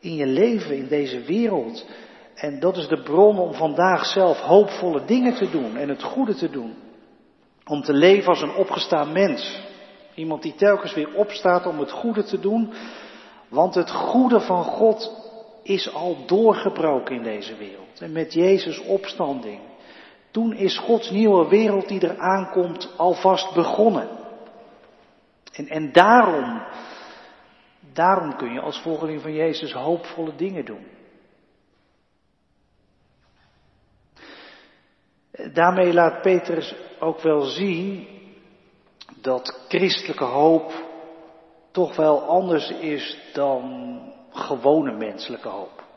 in 0.00 0.14
je 0.14 0.26
leven, 0.26 0.76
in 0.76 0.88
deze 0.88 1.20
wereld. 1.20 1.86
En 2.34 2.60
dat 2.60 2.76
is 2.76 2.88
de 2.88 3.02
bron 3.02 3.38
om 3.38 3.54
vandaag 3.54 4.06
zelf 4.06 4.40
hoopvolle 4.40 5.04
dingen 5.04 5.34
te 5.34 5.50
doen 5.50 5.76
en 5.76 5.88
het 5.88 6.02
goede 6.02 6.34
te 6.34 6.50
doen. 6.50 6.74
Om 7.64 7.82
te 7.82 7.92
leven 7.92 8.28
als 8.28 8.42
een 8.42 8.54
opgestaan 8.54 9.12
mens. 9.12 9.60
Iemand 10.14 10.42
die 10.42 10.54
telkens 10.54 10.94
weer 10.94 11.14
opstaat 11.14 11.66
om 11.66 11.78
het 11.78 11.90
goede 11.90 12.24
te 12.24 12.40
doen. 12.40 12.72
Want 13.48 13.74
het 13.74 13.90
goede 13.90 14.40
van 14.40 14.64
God 14.64 15.12
is 15.62 15.94
al 15.94 16.16
doorgebroken 16.26 17.16
in 17.16 17.22
deze 17.22 17.56
wereld. 17.56 18.00
En 18.00 18.12
met 18.12 18.32
Jezus 18.32 18.80
opstanding. 18.80 19.60
Toen 20.38 20.52
is 20.52 20.78
Gods 20.78 21.10
nieuwe 21.10 21.48
wereld 21.48 21.88
die 21.88 22.00
er 22.00 22.18
aankomt 22.18 22.94
alvast 22.96 23.54
begonnen. 23.54 24.08
En, 25.52 25.68
en 25.68 25.92
daarom, 25.92 26.62
daarom 27.92 28.36
kun 28.36 28.52
je 28.52 28.60
als 28.60 28.80
volgeling 28.80 29.22
van 29.22 29.32
Jezus 29.32 29.72
hoopvolle 29.72 30.34
dingen 30.36 30.64
doen. 30.64 30.86
Daarmee 35.52 35.92
laat 35.92 36.22
Petrus 36.22 36.74
ook 37.00 37.20
wel 37.20 37.40
zien 37.40 38.06
dat 39.20 39.64
christelijke 39.68 40.24
hoop 40.24 40.72
toch 41.70 41.96
wel 41.96 42.22
anders 42.22 42.70
is 42.70 43.18
dan 43.32 44.00
gewone 44.30 44.92
menselijke 44.92 45.48
hoop. 45.48 45.87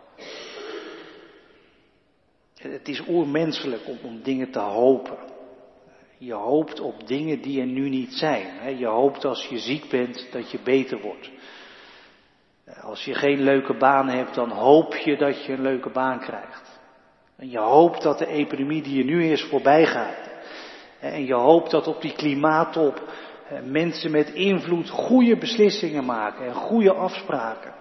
Het 2.62 2.88
is 2.88 3.08
oermenselijk 3.08 3.88
om, 3.88 3.98
om 4.02 4.22
dingen 4.24 4.52
te 4.52 4.60
hopen. 4.60 5.18
Je 6.18 6.34
hoopt 6.34 6.80
op 6.80 7.08
dingen 7.08 7.42
die 7.42 7.60
er 7.60 7.68
nu 7.68 7.90
niet 7.90 8.14
zijn. 8.14 8.78
Je 8.78 8.88
hoopt 8.88 9.26
als 9.26 9.46
je 9.46 9.58
ziek 9.58 9.90
bent 9.90 10.28
dat 10.32 10.52
je 10.52 10.60
beter 10.64 11.02
wordt. 11.02 11.30
Als 12.82 13.06
je 13.06 13.14
geen 13.14 13.42
leuke 13.42 13.78
baan 13.78 14.08
hebt, 14.10 14.36
dan 14.36 14.50
hoop 14.50 14.96
je 14.96 15.18
dat 15.18 15.46
je 15.46 15.54
een 15.54 15.62
leuke 15.62 15.90
baan 15.90 16.20
krijgt. 16.20 16.80
En 17.36 17.50
je 17.50 17.60
hoopt 17.60 18.02
dat 18.02 18.18
de 18.18 18.28
epidemie 18.28 18.82
die 18.82 19.00
er 19.00 19.06
nu 19.06 19.26
is 19.26 19.44
voorbij 19.44 19.86
gaat. 19.86 20.30
En 21.00 21.26
je 21.26 21.34
hoopt 21.34 21.72
dat 21.72 21.88
op 21.88 22.02
die 22.02 22.14
klimaattop 22.14 23.02
mensen 23.64 24.12
met 24.12 24.30
invloed 24.30 24.90
goede 24.90 25.38
beslissingen 25.38 26.06
maken 26.06 26.46
en 26.46 26.54
goede 26.54 26.94
afspraken. 26.94 27.74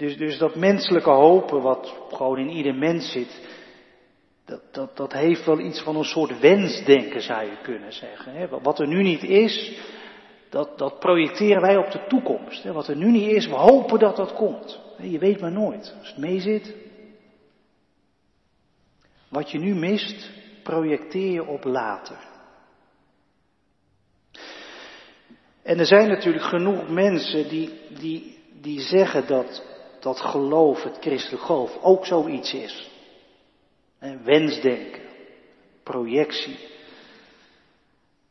Dus, 0.00 0.16
dus 0.16 0.38
dat 0.38 0.54
menselijke 0.54 1.10
hopen, 1.10 1.62
wat 1.62 1.94
gewoon 2.10 2.38
in 2.38 2.48
ieder 2.48 2.74
mens 2.74 3.12
zit, 3.12 3.48
dat, 4.44 4.60
dat, 4.70 4.96
dat 4.96 5.12
heeft 5.12 5.46
wel 5.46 5.58
iets 5.58 5.82
van 5.82 5.96
een 5.96 6.04
soort 6.04 6.40
wensdenken, 6.40 7.22
zou 7.22 7.44
je 7.44 7.56
kunnen 7.62 7.92
zeggen. 7.92 8.62
Wat 8.62 8.78
er 8.78 8.86
nu 8.86 9.02
niet 9.02 9.22
is, 9.22 9.78
dat, 10.48 10.78
dat 10.78 10.98
projecteren 10.98 11.60
wij 11.60 11.76
op 11.76 11.90
de 11.90 12.06
toekomst. 12.08 12.64
Wat 12.64 12.88
er 12.88 12.96
nu 12.96 13.10
niet 13.10 13.30
is, 13.30 13.46
we 13.46 13.54
hopen 13.54 13.98
dat 13.98 14.16
dat 14.16 14.34
komt. 14.34 14.80
Je 14.98 15.18
weet 15.18 15.40
maar 15.40 15.52
nooit. 15.52 15.94
Als 15.98 16.08
het 16.08 16.18
mee 16.18 16.40
zit. 16.40 16.74
Wat 19.28 19.50
je 19.50 19.58
nu 19.58 19.74
mist, 19.74 20.30
projecteer 20.62 21.32
je 21.32 21.46
op 21.46 21.64
later. 21.64 22.28
En 25.62 25.78
er 25.78 25.86
zijn 25.86 26.08
natuurlijk 26.08 26.44
genoeg 26.44 26.88
mensen 26.88 27.48
die, 27.48 27.70
die, 27.98 28.38
die 28.60 28.80
zeggen 28.80 29.26
dat 29.26 29.69
dat 30.02 30.20
geloof, 30.20 30.82
het 30.82 30.96
christelijk 31.00 31.42
geloof, 31.42 31.78
ook 31.82 32.06
zoiets 32.06 32.54
is. 32.54 32.90
wensdenken, 34.24 35.02
projectie. 35.82 36.58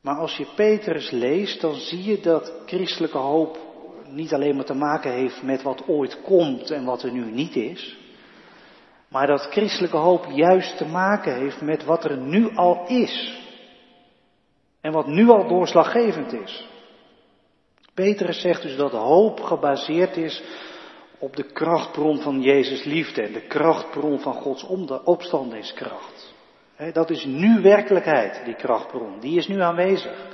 Maar 0.02 0.16
als 0.16 0.38
je 0.38 0.48
Petrus 0.56 1.10
leest, 1.10 1.62
dan 1.62 1.76
zie 1.76 2.04
je 2.04 2.20
dat 2.20 2.54
christelijke 2.66 3.18
hoop 3.18 3.58
niet 4.08 4.34
alleen 4.34 4.56
maar 4.56 4.66
te 4.66 4.74
maken 4.74 5.12
heeft 5.12 5.44
met 5.44 5.62
wat 5.62 5.88
ooit 5.88 6.22
komt 6.22 6.72
en 6.72 6.86
wat 6.86 7.04
er 7.04 7.12
nu 7.12 7.32
niet 7.32 7.56
is. 7.56 7.98
Maar 9.08 9.28
dat 9.28 9.42
christelijke 9.42 9.98
hoop 9.98 10.26
juist 10.26 10.78
te 10.78 10.86
maken 10.86 11.36
heeft 11.36 11.62
met 11.62 11.84
wat 11.86 12.04
er 12.04 12.18
nu 12.18 12.56
al 12.56 12.88
is. 12.88 13.38
En 14.82 14.92
wat 14.92 15.08
nu 15.08 15.30
al 15.30 15.48
doorslaggevend 15.48 16.34
is. 16.34 16.68
Petrus 17.94 18.42
zegt 18.42 18.62
dus 18.62 18.76
dat 18.76 18.92
hoop 18.92 19.40
gebaseerd 19.40 20.18
is 20.18 20.44
op 21.20 21.36
de 21.36 21.44
krachtbron 21.44 22.22
van 22.22 22.42
Jezus 22.42 22.84
liefde 22.84 23.22
en 23.22 23.34
de 23.34 23.48
krachtbron 23.48 24.20
van 24.20 24.34
Gods 24.34 24.66
opstandingskracht. 25.04 26.34
Dat 26.94 27.10
is 27.10 27.26
nu 27.26 27.62
werkelijkheid, 27.62 28.42
die 28.46 28.56
krachtbron. 28.56 29.20
Die 29.20 29.38
is 29.38 29.48
nu 29.48 29.62
aanwezig. 29.62 30.28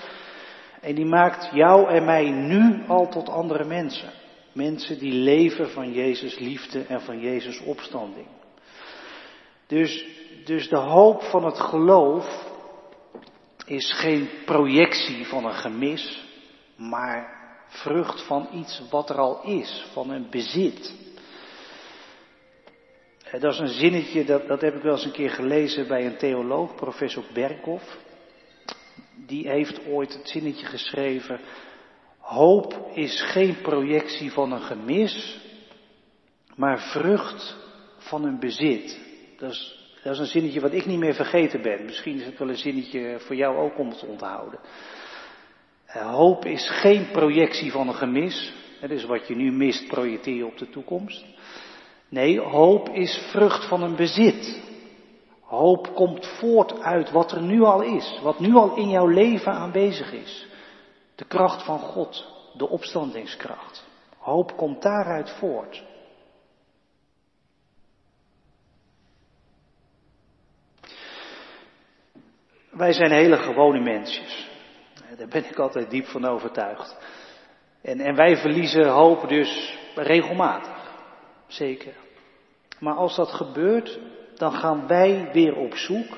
En 0.82 0.96
die 0.96 1.06
maakt 1.06 1.50
jou 1.54 1.90
en 1.90 2.06
mij 2.06 2.30
nu 2.30 2.84
al 2.88 3.10
tot 3.10 3.30
andere 3.30 3.64
mensen. 3.64 4.12
Mensen 4.54 5.00
die 5.00 5.14
leven 5.14 5.70
van 5.70 5.92
Jezus 5.92 6.40
liefde 6.40 6.86
en 6.88 7.02
van 7.02 7.20
Jezus 7.20 7.60
opstanding. 7.60 8.28
Dus, 9.68 10.06
dus 10.46 10.70
de 10.70 10.78
hoop 10.78 11.24
van 11.24 11.46
het 11.46 11.60
geloof 11.60 12.54
is 13.66 13.94
geen 13.94 14.30
projectie 14.46 15.26
van 15.28 15.46
een 15.46 15.54
gemis, 15.54 16.24
maar 16.76 17.35
vrucht 17.76 18.22
van 18.22 18.48
iets 18.54 18.82
wat 18.90 19.10
er 19.10 19.18
al 19.18 19.44
is, 19.44 19.86
van 19.94 20.10
een 20.10 20.30
bezit. 20.30 20.94
Dat 23.32 23.54
is 23.54 23.60
een 23.60 23.68
zinnetje, 23.68 24.26
dat, 24.26 24.48
dat 24.48 24.62
heb 24.62 24.76
ik 24.76 24.82
wel 24.82 24.94
eens 24.94 25.06
een 25.06 25.12
keer 25.12 25.30
gelezen 25.30 25.88
bij 25.88 26.06
een 26.06 26.18
theoloog, 26.18 26.76
professor 26.76 27.24
Berkhoff. 27.34 27.98
Die 29.26 29.50
heeft 29.50 29.88
ooit 29.88 30.14
het 30.14 30.30
zinnetje 30.30 30.66
geschreven, 30.66 31.40
hoop 32.20 32.90
is 32.94 33.22
geen 33.22 33.62
projectie 33.62 34.32
van 34.32 34.52
een 34.52 34.62
gemis, 34.62 35.40
maar 36.56 36.80
vrucht 36.80 37.56
van 37.98 38.24
een 38.24 38.40
bezit. 38.40 39.00
Dat 39.38 39.52
is, 39.52 39.90
dat 40.04 40.14
is 40.14 40.20
een 40.20 40.26
zinnetje 40.26 40.62
wat 40.62 40.74
ik 40.74 40.86
niet 40.86 41.00
meer 41.00 41.14
vergeten 41.14 41.62
ben. 41.62 41.86
Misschien 41.86 42.20
is 42.20 42.26
het 42.26 42.38
wel 42.38 42.50
een 42.50 42.58
zinnetje 42.58 43.20
voor 43.20 43.36
jou 43.36 43.58
ook 43.58 43.78
om 43.78 43.94
te 43.94 44.06
onthouden. 44.06 44.60
Hoop 46.04 46.46
is 46.46 46.70
geen 46.70 47.12
projectie 47.12 47.72
van 47.72 47.88
een 47.88 47.94
gemis. 47.94 48.54
Het 48.80 48.92
is 48.92 49.06
wat 49.06 49.28
je 49.28 49.36
nu 49.36 49.52
mist, 49.52 49.88
projecteer 49.88 50.36
je 50.36 50.46
op 50.46 50.58
de 50.58 50.70
toekomst. 50.70 51.26
Nee, 52.10 52.40
hoop 52.40 52.90
is 52.90 53.28
vrucht 53.32 53.68
van 53.68 53.84
een 53.84 53.96
bezit. 53.96 54.64
Hoop 55.42 55.94
komt 55.94 56.28
voort 56.28 56.80
uit 56.80 57.12
wat 57.12 57.32
er 57.32 57.42
nu 57.42 57.62
al 57.62 57.82
is, 57.82 58.20
wat 58.24 58.40
nu 58.40 58.56
al 58.56 58.76
in 58.76 58.90
jouw 58.90 59.08
leven 59.08 59.52
aanwezig 59.52 60.12
is. 60.12 60.48
De 61.16 61.26
kracht 61.26 61.66
van 61.66 61.80
God, 61.80 62.32
de 62.54 62.70
opstandingskracht. 62.70 63.88
Hoop 64.18 64.58
komt 64.58 64.82
daaruit 64.82 65.30
voort. 65.30 65.84
Wij 72.72 72.94
zijn 72.94 73.12
hele 73.12 73.38
gewone 73.38 73.80
mensjes. 73.80 74.55
Daar 75.18 75.28
ben 75.28 75.46
ik 75.46 75.60
altijd 75.60 75.90
diep 75.90 76.06
van 76.06 76.26
overtuigd. 76.26 76.98
En, 77.82 78.00
en 78.00 78.16
wij 78.16 78.38
verliezen 78.38 78.88
hoop 78.88 79.30
dus 79.30 79.78
regelmatig. 79.96 80.94
Zeker. 81.48 81.94
Maar 82.80 82.96
als 82.96 83.16
dat 83.16 83.32
gebeurt, 83.32 84.00
dan 84.36 84.52
gaan 84.52 84.88
wij 84.88 85.30
weer 85.34 85.56
op 85.56 85.76
zoek. 85.76 86.18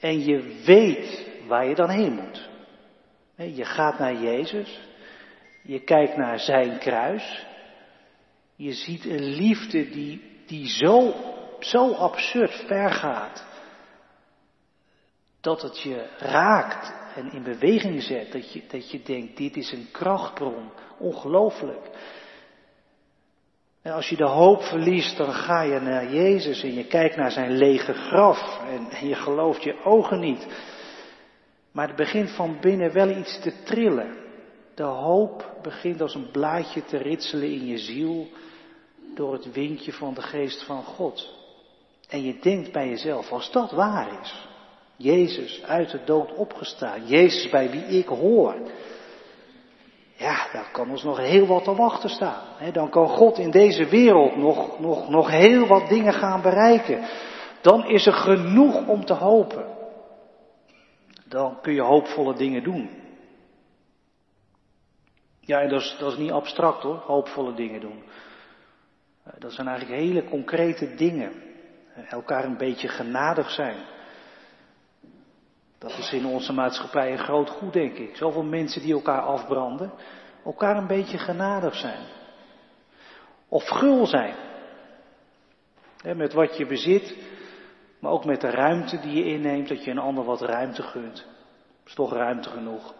En 0.00 0.24
je 0.24 0.62
weet 0.64 1.28
waar 1.46 1.66
je 1.66 1.74
dan 1.74 1.90
heen 1.90 2.12
moet. 2.12 2.48
Je 3.56 3.64
gaat 3.64 3.98
naar 3.98 4.14
Jezus. 4.14 4.80
Je 5.62 5.80
kijkt 5.80 6.16
naar 6.16 6.38
zijn 6.38 6.78
kruis. 6.78 7.46
Je 8.56 8.72
ziet 8.72 9.04
een 9.04 9.24
liefde 9.24 9.90
die, 9.90 10.42
die 10.46 10.68
zo, 10.68 11.14
zo 11.60 11.92
absurd 11.92 12.64
ver 12.66 12.90
gaat. 12.90 13.46
Dat 15.40 15.62
het 15.62 15.80
je 15.80 16.08
raakt 16.18 16.99
en 17.14 17.32
in 17.32 17.42
beweging 17.42 18.02
zet. 18.02 18.32
Dat 18.32 18.52
je, 18.52 18.62
dat 18.68 18.90
je 18.90 19.02
denkt, 19.02 19.36
dit 19.36 19.56
is 19.56 19.72
een 19.72 19.88
krachtbron. 19.92 20.70
Ongelooflijk. 20.98 21.90
En 23.82 23.92
als 23.92 24.08
je 24.08 24.16
de 24.16 24.28
hoop 24.28 24.62
verliest, 24.62 25.16
dan 25.16 25.32
ga 25.32 25.62
je 25.62 25.80
naar 25.80 26.12
Jezus 26.12 26.62
en 26.62 26.74
je 26.74 26.86
kijkt 26.86 27.16
naar 27.16 27.30
zijn 27.30 27.56
lege 27.56 27.92
graf 27.92 28.60
en, 28.68 29.08
je 29.08 29.14
gelooft 29.14 29.62
je 29.62 29.84
ogen 29.84 30.20
niet. 30.20 30.46
Maar 31.72 31.86
het 31.86 31.96
begint 31.96 32.30
van 32.30 32.58
binnen 32.60 32.92
wel 32.92 33.08
iets 33.08 33.40
te 33.40 33.62
trillen. 33.62 34.16
De 34.74 34.82
hoop 34.82 35.58
begint 35.62 36.00
als 36.00 36.14
een 36.14 36.30
blaadje 36.30 36.84
te 36.84 36.96
ritselen 36.96 37.50
in 37.50 37.66
je 37.66 37.78
ziel 37.78 38.28
door 39.14 39.32
het 39.32 39.52
windje 39.52 39.92
van 39.92 40.14
de 40.14 40.22
geest 40.22 40.64
van 40.64 40.82
God. 40.82 41.38
En 42.08 42.22
je 42.22 42.38
denkt 42.40 42.72
bij 42.72 42.88
jezelf, 42.88 43.30
als 43.30 43.52
dat 43.52 43.70
waar 43.70 44.20
is, 44.20 44.48
Jezus 45.02 45.62
uit 45.62 45.90
de 45.90 46.04
dood 46.04 46.34
opgestaan. 46.34 47.06
Jezus 47.06 47.50
bij 47.50 47.70
wie 47.70 47.84
ik 47.84 48.06
hoor. 48.06 48.54
Ja, 50.16 50.48
daar 50.52 50.68
kan 50.72 50.90
ons 50.90 51.02
nog 51.02 51.18
heel 51.18 51.46
wat 51.46 51.64
te 51.64 51.74
wachten 51.74 52.10
staan. 52.10 52.72
Dan 52.72 52.90
kan 52.90 53.08
God 53.08 53.38
in 53.38 53.50
deze 53.50 53.86
wereld 53.86 54.36
nog, 54.36 54.80
nog, 54.80 55.08
nog 55.08 55.30
heel 55.30 55.66
wat 55.66 55.88
dingen 55.88 56.12
gaan 56.12 56.42
bereiken. 56.42 57.08
Dan 57.60 57.84
is 57.84 58.06
er 58.06 58.12
genoeg 58.12 58.86
om 58.86 59.04
te 59.04 59.14
hopen. 59.14 59.66
Dan 61.28 61.60
kun 61.60 61.74
je 61.74 61.82
hoopvolle 61.82 62.34
dingen 62.34 62.62
doen. 62.62 62.90
Ja, 65.40 65.60
en 65.60 65.68
dat 65.68 65.80
is, 65.80 65.96
dat 65.98 66.12
is 66.12 66.18
niet 66.18 66.30
abstract 66.30 66.82
hoor, 66.82 67.02
hoopvolle 67.06 67.54
dingen 67.54 67.80
doen. 67.80 68.02
Dat 69.38 69.52
zijn 69.52 69.68
eigenlijk 69.68 70.00
hele 70.00 70.24
concrete 70.24 70.94
dingen. 70.94 71.32
Elkaar 72.08 72.44
een 72.44 72.56
beetje 72.56 72.88
genadig 72.88 73.50
zijn. 73.50 73.76
Dat 75.80 75.98
is 75.98 76.12
in 76.12 76.26
onze 76.26 76.52
maatschappij 76.52 77.12
een 77.12 77.18
groot 77.18 77.50
goed, 77.50 77.72
denk 77.72 77.96
ik. 77.96 78.16
Zoveel 78.16 78.42
mensen 78.42 78.82
die 78.82 78.92
elkaar 78.92 79.20
afbranden. 79.20 79.92
Elkaar 80.44 80.76
een 80.76 80.86
beetje 80.86 81.18
genadig 81.18 81.74
zijn. 81.74 82.06
Of 83.48 83.68
gul 83.68 84.06
zijn. 84.06 84.34
met 86.16 86.32
wat 86.32 86.56
je 86.56 86.66
bezit, 86.66 87.16
maar 87.98 88.10
ook 88.10 88.24
met 88.24 88.40
de 88.40 88.50
ruimte 88.50 89.00
die 89.00 89.12
je 89.12 89.24
inneemt, 89.24 89.68
dat 89.68 89.84
je 89.84 89.90
een 89.90 89.98
ander 89.98 90.24
wat 90.24 90.40
ruimte 90.40 90.82
gunt. 90.82 91.26
is 91.86 91.94
toch 91.94 92.12
ruimte 92.12 92.50
genoeg. 92.50 92.94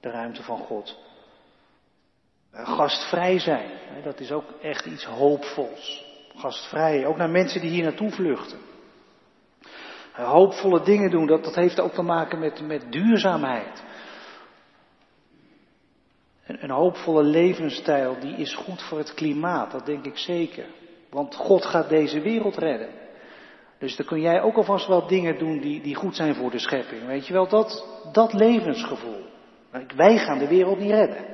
De 0.00 0.10
ruimte 0.10 0.42
van 0.42 0.58
God. 0.58 0.98
Gastvrij 2.52 3.38
zijn, 3.38 3.70
dat 4.02 4.20
is 4.20 4.32
ook 4.32 4.50
echt 4.62 4.86
iets 4.86 5.04
hoopvols. 5.04 6.04
Gastvrij, 6.36 7.06
ook 7.06 7.16
naar 7.16 7.30
mensen 7.30 7.60
die 7.60 7.70
hier 7.70 7.84
naartoe 7.84 8.10
vluchten. 8.10 8.69
Hoopvolle 10.12 10.82
dingen 10.82 11.10
doen, 11.10 11.26
dat, 11.26 11.44
dat 11.44 11.54
heeft 11.54 11.80
ook 11.80 11.92
te 11.92 12.02
maken 12.02 12.38
met, 12.38 12.66
met 12.66 12.92
duurzaamheid. 12.92 13.82
Een, 16.46 16.62
een 16.62 16.70
hoopvolle 16.70 17.22
levensstijl, 17.22 18.16
die 18.20 18.36
is 18.36 18.54
goed 18.54 18.82
voor 18.82 18.98
het 18.98 19.14
klimaat, 19.14 19.70
dat 19.70 19.86
denk 19.86 20.04
ik 20.04 20.18
zeker. 20.18 20.66
Want 21.10 21.34
God 21.34 21.64
gaat 21.64 21.88
deze 21.88 22.20
wereld 22.20 22.56
redden. 22.56 22.88
Dus 23.78 23.96
dan 23.96 24.06
kun 24.06 24.20
jij 24.20 24.42
ook 24.42 24.56
alvast 24.56 24.86
wel 24.86 25.06
dingen 25.06 25.38
doen 25.38 25.60
die, 25.60 25.80
die 25.80 25.94
goed 25.94 26.16
zijn 26.16 26.34
voor 26.34 26.50
de 26.50 26.58
schepping. 26.58 27.06
Weet 27.06 27.26
je 27.26 27.32
wel, 27.32 27.48
dat, 27.48 27.86
dat 28.12 28.32
levensgevoel. 28.32 29.24
Wij 29.96 30.18
gaan 30.18 30.38
de 30.38 30.48
wereld 30.48 30.78
niet 30.78 30.90
redden. 30.90 31.28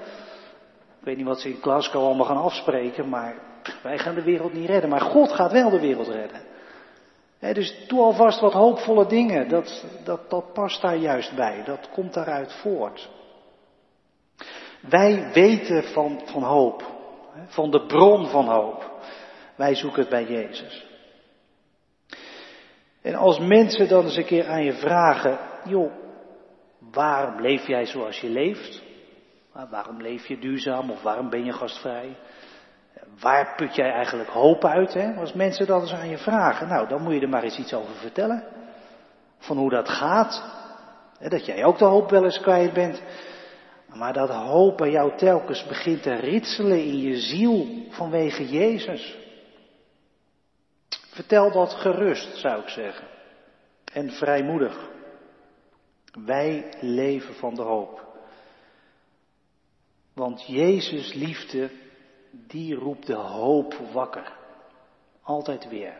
Ik 0.98 1.12
weet 1.12 1.16
niet 1.16 1.26
wat 1.26 1.40
ze 1.40 1.48
in 1.48 1.58
Glasgow 1.60 2.02
allemaal 2.02 2.26
gaan 2.26 2.42
afspreken, 2.42 3.08
maar 3.08 3.34
wij 3.82 3.98
gaan 3.98 4.14
de 4.14 4.22
wereld 4.22 4.52
niet 4.52 4.68
redden. 4.68 4.90
Maar 4.90 5.00
God 5.00 5.32
gaat 5.32 5.52
wel 5.52 5.70
de 5.70 5.80
wereld 5.80 6.08
redden 6.08 6.45
dus 7.38 7.86
doe 7.86 8.00
alvast 8.00 8.40
wat 8.40 8.52
hoopvolle 8.52 9.06
dingen. 9.06 9.48
Dat, 9.48 9.84
dat, 10.04 10.30
dat 10.30 10.52
past 10.52 10.80
daar 10.80 10.96
juist 10.96 11.34
bij. 11.34 11.62
Dat 11.64 11.88
komt 11.90 12.14
daaruit 12.14 12.52
voort. 12.52 13.08
Wij 14.80 15.30
weten 15.32 15.84
van, 15.84 16.20
van 16.24 16.42
hoop. 16.42 16.94
van 17.46 17.70
de 17.70 17.86
bron 17.86 18.26
van 18.26 18.48
hoop. 18.48 18.90
Wij 19.56 19.74
zoeken 19.74 20.00
het 20.00 20.10
bij 20.10 20.24
Jezus. 20.24 20.86
En 23.02 23.14
als 23.14 23.38
mensen 23.38 23.88
dan 23.88 24.04
eens 24.04 24.16
een 24.16 24.24
keer 24.24 24.46
aan 24.46 24.64
je 24.64 24.72
vragen, 24.72 25.38
joh, 25.64 25.92
waarom 26.78 27.40
leef 27.40 27.66
jij 27.66 27.86
zoals 27.86 28.20
je 28.20 28.28
leeft? 28.28 28.82
Waarom 29.70 30.02
leef 30.02 30.26
je 30.26 30.38
duurzaam 30.38 30.90
of 30.90 31.02
waarom 31.02 31.30
ben 31.30 31.44
je 31.44 31.52
gastvrij? 31.52 32.16
Waar 33.20 33.54
put 33.56 33.74
jij 33.74 33.90
eigenlijk 33.90 34.30
hoop 34.30 34.64
uit? 34.64 34.94
Hè? 34.94 35.14
Als 35.14 35.32
mensen 35.32 35.66
dat 35.66 35.82
eens 35.82 35.92
aan 35.92 36.08
je 36.08 36.18
vragen, 36.18 36.68
nou, 36.68 36.88
dan 36.88 37.02
moet 37.02 37.14
je 37.14 37.20
er 37.20 37.28
maar 37.28 37.42
eens 37.42 37.58
iets 37.58 37.74
over 37.74 37.94
vertellen. 37.94 38.44
Van 39.38 39.56
hoe 39.56 39.70
dat 39.70 39.88
gaat. 39.88 40.44
Hè, 41.18 41.28
dat 41.28 41.46
jij 41.46 41.64
ook 41.64 41.78
de 41.78 41.84
hoop 41.84 42.10
wel 42.10 42.24
eens 42.24 42.40
kwijt 42.40 42.72
bent. 42.72 43.02
Maar 43.94 44.12
dat 44.12 44.30
hoop 44.30 44.76
bij 44.76 44.90
jou 44.90 45.16
telkens 45.16 45.66
begint 45.66 46.02
te 46.02 46.14
ritselen 46.14 46.84
in 46.84 46.98
je 46.98 47.16
ziel 47.16 47.66
vanwege 47.90 48.48
Jezus. 48.48 49.16
Vertel 51.10 51.52
dat 51.52 51.72
gerust, 51.72 52.36
zou 52.36 52.62
ik 52.62 52.68
zeggen. 52.68 53.06
En 53.92 54.10
vrijmoedig. 54.10 54.88
Wij 56.24 56.74
leven 56.80 57.34
van 57.34 57.54
de 57.54 57.62
hoop. 57.62 58.04
Want 60.14 60.46
Jezus 60.46 61.14
liefde 61.14 61.70
die 62.46 62.74
roept 62.74 63.06
de 63.06 63.14
hoop 63.14 63.74
wakker. 63.92 64.32
Altijd 65.20 65.68
weer. 65.68 65.94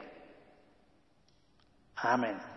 Amen. 1.95 2.56